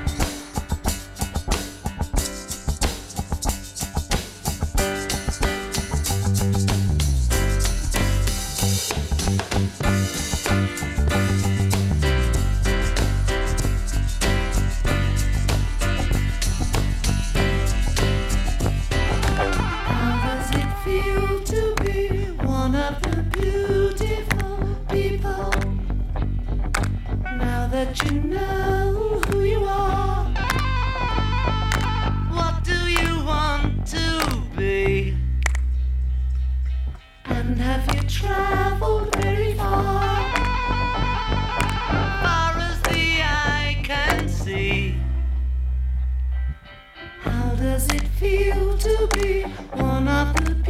to 49.01 49.17
be 49.17 49.41
one 49.73 50.07
of 50.07 50.35
the 50.45 50.60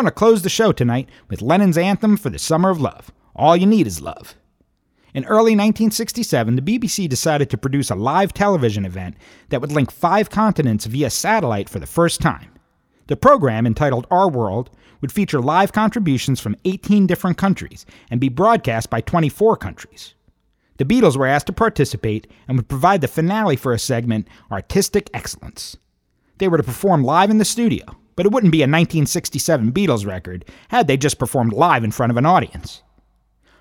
going 0.00 0.06
to 0.06 0.12
close 0.12 0.40
the 0.40 0.48
show 0.48 0.72
tonight 0.72 1.10
with 1.28 1.42
Lennon's 1.42 1.76
anthem 1.76 2.16
for 2.16 2.30
the 2.30 2.38
Summer 2.38 2.70
of 2.70 2.80
Love 2.80 3.12
All 3.36 3.54
You 3.54 3.66
Need 3.66 3.86
Is 3.86 4.00
Love. 4.00 4.34
In 5.12 5.26
early 5.26 5.52
1967, 5.52 6.56
the 6.56 6.62
BBC 6.62 7.06
decided 7.06 7.50
to 7.50 7.58
produce 7.58 7.90
a 7.90 7.94
live 7.94 8.32
television 8.32 8.86
event 8.86 9.16
that 9.50 9.60
would 9.60 9.72
link 9.72 9.90
five 9.90 10.30
continents 10.30 10.86
via 10.86 11.10
satellite 11.10 11.68
for 11.68 11.80
the 11.80 11.86
first 11.86 12.22
time. 12.22 12.50
The 13.08 13.16
program, 13.16 13.66
entitled 13.66 14.06
Our 14.10 14.30
World, 14.30 14.70
would 15.02 15.12
feature 15.12 15.38
live 15.38 15.72
contributions 15.72 16.40
from 16.40 16.56
18 16.64 17.06
different 17.06 17.36
countries 17.36 17.84
and 18.10 18.18
be 18.18 18.30
broadcast 18.30 18.88
by 18.88 19.02
24 19.02 19.58
countries. 19.58 20.14
The 20.78 20.86
Beatles 20.86 21.18
were 21.18 21.26
asked 21.26 21.48
to 21.48 21.52
participate 21.52 22.26
and 22.48 22.56
would 22.56 22.68
provide 22.68 23.02
the 23.02 23.08
finale 23.08 23.56
for 23.56 23.74
a 23.74 23.78
segment, 23.78 24.28
Artistic 24.50 25.10
Excellence. 25.12 25.76
They 26.38 26.48
were 26.48 26.56
to 26.56 26.62
perform 26.62 27.04
live 27.04 27.28
in 27.28 27.36
the 27.36 27.44
studio, 27.44 27.84
but 28.16 28.26
it 28.26 28.32
wouldn't 28.32 28.52
be 28.52 28.62
a 28.62 28.64
1967 28.64 29.72
Beatles 29.72 30.06
record 30.06 30.44
had 30.68 30.86
they 30.86 30.96
just 30.96 31.18
performed 31.18 31.52
live 31.52 31.84
in 31.84 31.90
front 31.90 32.10
of 32.10 32.16
an 32.16 32.26
audience. 32.26 32.82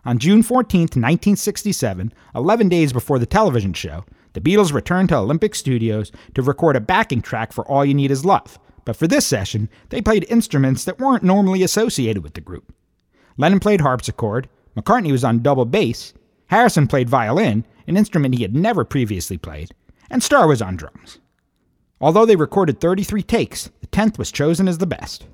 On 0.05 0.17
June 0.17 0.43
14, 0.43 0.81
1967, 0.81 2.13
11 2.33 2.69
days 2.69 2.93
before 2.93 3.19
the 3.19 3.25
television 3.25 3.73
show, 3.73 4.05
the 4.33 4.41
Beatles 4.41 4.73
returned 4.73 5.09
to 5.09 5.17
Olympic 5.17 5.55
Studios 5.55 6.11
to 6.35 6.41
record 6.41 6.75
a 6.75 6.81
backing 6.81 7.21
track 7.21 7.51
for 7.51 7.67
All 7.67 7.83
You 7.83 7.93
Need 7.93 8.11
Is 8.11 8.23
Love, 8.25 8.59
but 8.85 8.95
for 8.95 9.07
this 9.07 9.25
session, 9.25 9.69
they 9.89 10.01
played 10.01 10.25
instruments 10.29 10.85
that 10.85 10.99
weren't 10.99 11.23
normally 11.23 11.63
associated 11.63 12.23
with 12.23 12.33
the 12.33 12.41
group. 12.41 12.73
Lennon 13.37 13.59
played 13.59 13.81
harpsichord, 13.81 14.47
McCartney 14.75 15.11
was 15.11 15.23
on 15.23 15.41
double 15.41 15.65
bass, 15.65 16.13
Harrison 16.47 16.87
played 16.87 17.09
violin, 17.09 17.65
an 17.87 17.97
instrument 17.97 18.35
he 18.35 18.41
had 18.41 18.55
never 18.55 18.83
previously 18.83 19.37
played, 19.37 19.71
and 20.09 20.23
Starr 20.23 20.47
was 20.47 20.61
on 20.61 20.75
drums. 20.75 21.19
Although 22.01 22.25
they 22.25 22.35
recorded 22.35 22.79
33 22.79 23.23
takes, 23.23 23.69
the 23.81 23.87
10th 23.87 24.17
was 24.17 24.31
chosen 24.31 24.67
as 24.67 24.77
the 24.77 24.87
best. 24.87 25.25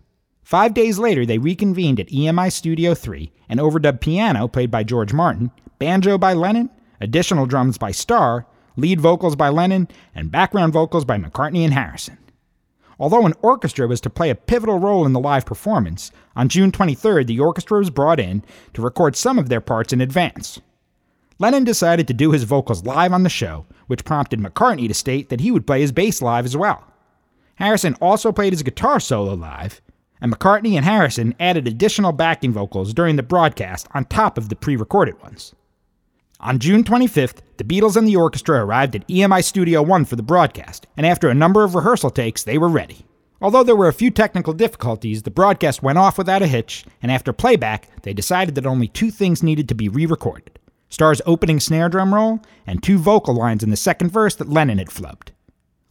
Five 0.43 0.73
days 0.73 0.97
later, 0.97 1.25
they 1.25 1.37
reconvened 1.37 1.99
at 1.99 2.09
EMI 2.09 2.51
Studio 2.51 2.93
3 2.93 3.31
and 3.49 3.59
overdubbed 3.59 4.01
piano 4.01 4.47
played 4.47 4.71
by 4.71 4.83
George 4.83 5.13
Martin, 5.13 5.51
banjo 5.79 6.17
by 6.17 6.33
Lennon, 6.33 6.69
additional 7.01 7.45
drums 7.45 7.77
by 7.77 7.91
Starr, 7.91 8.45
lead 8.77 8.99
vocals 8.99 9.35
by 9.35 9.49
Lennon, 9.49 9.87
and 10.13 10.31
background 10.31 10.73
vocals 10.73 11.05
by 11.05 11.17
McCartney 11.17 11.63
and 11.63 11.73
Harrison. 11.73 12.17
Although 12.99 13.25
an 13.25 13.33
orchestra 13.41 13.87
was 13.87 14.01
to 14.01 14.09
play 14.09 14.29
a 14.29 14.35
pivotal 14.35 14.79
role 14.79 15.05
in 15.05 15.13
the 15.13 15.19
live 15.19 15.45
performance, 15.45 16.11
on 16.35 16.49
June 16.49 16.71
23rd 16.71 17.27
the 17.27 17.39
orchestra 17.39 17.77
was 17.77 17.89
brought 17.89 18.19
in 18.19 18.43
to 18.73 18.81
record 18.81 19.15
some 19.15 19.37
of 19.37 19.49
their 19.49 19.61
parts 19.61 19.93
in 19.93 20.01
advance. 20.01 20.61
Lennon 21.37 21.65
decided 21.65 22.07
to 22.07 22.13
do 22.13 22.31
his 22.31 22.43
vocals 22.43 22.85
live 22.85 23.11
on 23.11 23.23
the 23.23 23.29
show, 23.29 23.65
which 23.87 24.05
prompted 24.05 24.39
McCartney 24.39 24.87
to 24.87 24.93
state 24.93 25.27
that 25.27 25.41
he 25.41 25.51
would 25.51 25.67
play 25.67 25.81
his 25.81 25.91
bass 25.91 26.21
live 26.21 26.45
as 26.45 26.55
well. 26.55 26.85
Harrison 27.55 27.93
also 27.99 28.31
played 28.31 28.53
his 28.53 28.63
guitar 28.63 29.01
solo 29.01 29.33
live, 29.33 29.81
and 30.21 30.31
McCartney 30.31 30.75
and 30.75 30.85
Harrison 30.85 31.35
added 31.37 31.67
additional 31.67 32.13
backing 32.13 32.53
vocals 32.53 32.93
during 32.93 33.17
the 33.17 33.23
broadcast 33.23 33.85
on 33.93 34.05
top 34.05 34.37
of 34.37 34.47
the 34.47 34.55
pre 34.55 34.77
recorded 34.77 35.21
ones. 35.21 35.53
On 36.39 36.57
June 36.57 36.85
25th, 36.85 37.39
the 37.57 37.65
Beatles 37.65 37.97
and 37.97 38.07
the 38.07 38.15
orchestra 38.15 38.63
arrived 38.63 38.95
at 38.95 39.07
EMI 39.09 39.43
Studio 39.43 39.81
1 39.81 40.05
for 40.05 40.15
the 40.15 40.23
broadcast, 40.23 40.87
and 40.95 41.05
after 41.05 41.27
a 41.27 41.33
number 41.33 41.65
of 41.65 41.75
rehearsal 41.75 42.11
takes, 42.11 42.43
they 42.43 42.57
were 42.57 42.69
ready. 42.69 43.05
Although 43.41 43.63
there 43.63 43.75
were 43.75 43.89
a 43.89 43.93
few 43.93 44.09
technical 44.09 44.53
difficulties, 44.53 45.23
the 45.23 45.31
broadcast 45.31 45.83
went 45.83 45.97
off 45.97 46.17
without 46.17 46.41
a 46.41 46.47
hitch, 46.47 46.85
and 47.01 47.11
after 47.11 47.33
playback, 47.33 48.03
they 48.03 48.13
decided 48.13 48.55
that 48.55 48.65
only 48.65 48.87
two 48.87 49.11
things 49.11 49.43
needed 49.43 49.67
to 49.67 49.75
be 49.75 49.89
re 49.89 50.05
recorded 50.05 50.59
Starr's 50.89 51.21
opening 51.25 51.59
snare 51.59 51.89
drum 51.89 52.13
roll 52.13 52.39
and 52.65 52.81
two 52.81 52.97
vocal 52.97 53.33
lines 53.33 53.63
in 53.63 53.69
the 53.69 53.75
second 53.77 54.11
verse 54.11 54.35
that 54.35 54.49
Lennon 54.49 54.77
had 54.77 54.89
flubbed. 54.89 55.29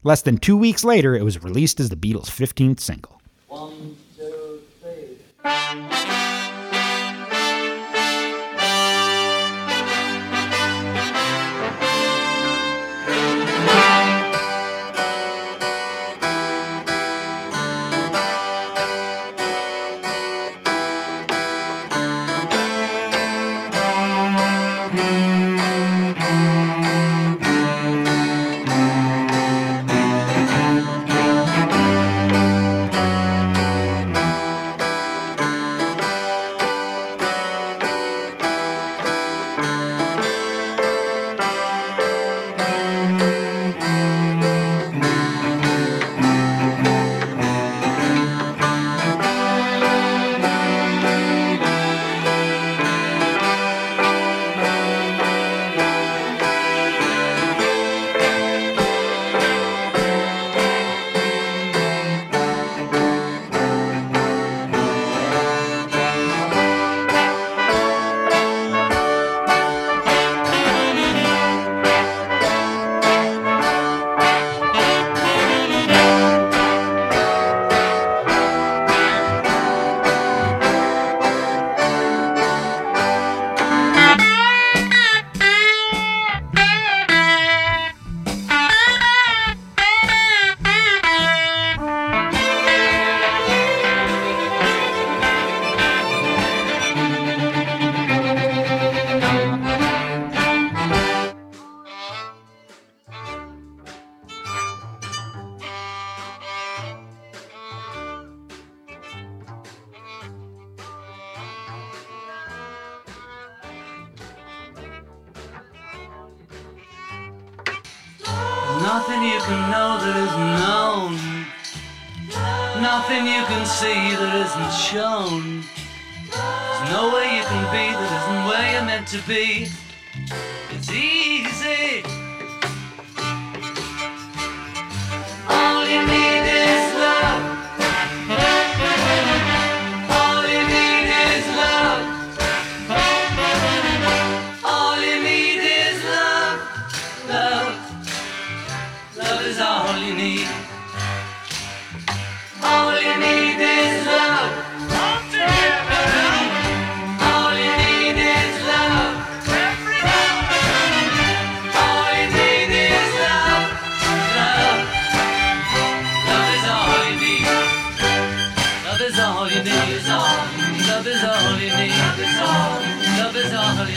Less 0.03 0.23
than 0.23 0.39
two 0.39 0.57
weeks 0.57 0.85
later, 0.85 1.15
it 1.15 1.23
was 1.25 1.43
released 1.43 1.81
as 1.81 1.89
the 1.89 1.97
Beatles' 1.97 2.27
15th 2.31 2.81
single. 2.81 3.21
One, 3.49 3.97
two, 4.17 4.61
three. 4.81 6.14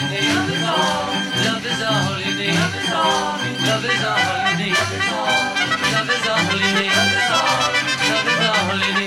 Love 0.09 0.49
is 0.51 0.63
all. 0.63 1.07
Love 1.45 1.65
is 1.65 1.83
all 1.83 2.19
you 2.21 2.35
need. 2.39 2.55
Love 2.55 2.75
is 2.75 2.91
all. 2.91 3.39
Love 3.67 3.85
is 3.85 4.03
all 4.05 4.49
you 4.49 4.57
need. 4.57 4.77
Love 5.93 6.09
is 6.09 6.27
all. 6.27 6.49
You 6.57 6.71
need. 6.79 6.91
Love 8.09 8.27
is 8.31 8.41
all 8.47 8.79
you 8.87 8.93
need. 9.01 9.06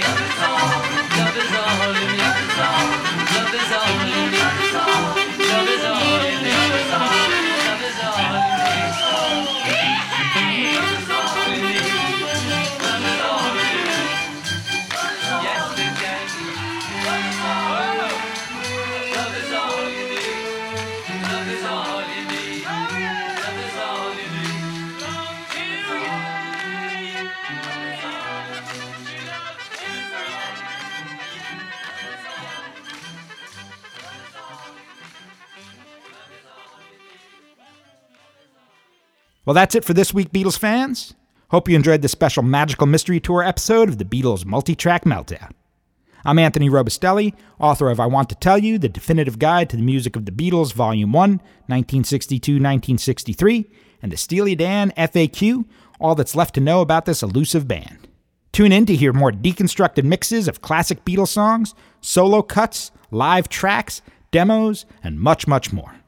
Well, 39.51 39.55
that's 39.57 39.74
it 39.74 39.84
for 39.84 39.94
this 39.94 40.14
week, 40.14 40.30
Beatles 40.30 40.57
fans. 40.57 41.14
Hope 41.48 41.68
you 41.68 41.74
enjoyed 41.74 42.03
this 42.03 42.12
special 42.12 42.44
Magical 42.44 42.86
Mystery 42.86 43.18
Tour 43.18 43.42
episode 43.42 43.88
of 43.88 43.98
the 43.98 44.05
Beatles 44.05 44.44
Multi 44.44 44.76
Track 44.76 45.03
Meltdown. 45.03 45.51
I'm 46.24 46.38
Anthony 46.38 46.70
Robustelli, 46.70 47.34
author 47.59 47.90
of 47.90 47.98
I 47.98 48.07
Want 48.07 48.28
to 48.28 48.36
Tell 48.36 48.59
You, 48.59 48.78
the 48.78 48.88
definitive 48.88 49.40
guide 49.40 49.68
to 49.70 49.76
the 49.76 49.82
music 49.82 50.14
of 50.14 50.24
the 50.24 50.30
Beatles, 50.30 50.72
Volume 50.72 51.11
1, 51.11 51.30
1962 51.30 52.53
1963, 52.53 53.68
and 54.01 54.12
the 54.12 54.16
Steely 54.16 54.55
Dan 54.55 54.92
FAQ, 54.96 55.64
all 55.98 56.14
that's 56.14 56.36
left 56.36 56.55
to 56.55 56.61
know 56.61 56.80
about 56.80 57.07
this 57.07 57.20
elusive 57.20 57.66
band. 57.66 58.07
Tune 58.53 58.70
in 58.70 58.86
to 58.86 58.94
hear 58.94 59.12
more 59.12 59.32
deconstructed 59.32 60.05
mixes 60.05 60.46
of 60.46 60.62
classic 60.62 61.05
Beatles 61.05 61.26
songs, 61.26 61.74
solo 62.01 62.40
cuts, 62.40 62.92
live 63.11 63.48
tracks, 63.48 64.01
demos, 64.30 64.86
and 65.03 65.18
much, 65.18 65.48
much 65.48 65.72
more. 65.72 65.99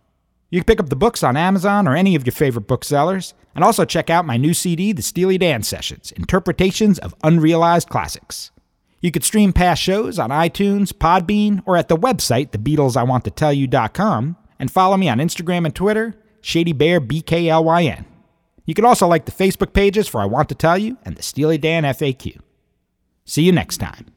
You 0.53 0.61
can 0.61 0.66
pick 0.66 0.80
up 0.80 0.90
the 0.90 0.96
books 0.96 1.22
on 1.22 1.34
Amazon 1.34 1.88
or 1.88 1.96
any 1.96 2.14
of 2.14 2.26
your 2.26 2.32
favorite 2.34 2.66
booksellers, 2.66 3.32
and 3.55 3.64
also 3.64 3.86
check 3.86 4.11
out 4.11 4.26
my 4.26 4.36
new 4.36 4.53
CD, 4.53 4.92
The 4.92 5.00
Steely 5.00 5.38
Dan 5.38 5.62
Sessions 5.62 6.12
Interpretations 6.12 6.98
of 6.98 7.14
Unrealized 7.24 7.88
Classics. 7.88 8.50
You 9.00 9.11
could 9.11 9.24
stream 9.24 9.55
past 9.55 9.80
shows 9.80 10.18
on 10.18 10.28
iTunes, 10.28 10.92
Podbean, 10.92 11.62
or 11.64 11.78
at 11.78 11.88
the 11.88 11.96
website, 11.96 12.50
TheBeatlesIWantToTellYou.com, 12.50 14.36
and 14.59 14.70
follow 14.70 14.98
me 14.98 15.09
on 15.09 15.18
Instagram 15.20 15.64
and 15.64 15.74
Twitter, 15.74 16.14
ShadyBearBKLYN. 16.42 18.05
You 18.66 18.74
can 18.74 18.84
also 18.84 19.09
like 19.09 19.24
the 19.24 19.32
Facebook 19.32 19.72
pages 19.72 20.07
for 20.07 20.20
I 20.20 20.26
Want 20.26 20.50
to 20.50 20.55
Tell 20.55 20.76
You 20.76 20.98
and 21.03 21.16
the 21.16 21.22
Steely 21.22 21.57
Dan 21.57 21.84
FAQ. 21.84 22.38
See 23.24 23.42
you 23.42 23.53
next 23.53 23.78
time. 23.78 24.11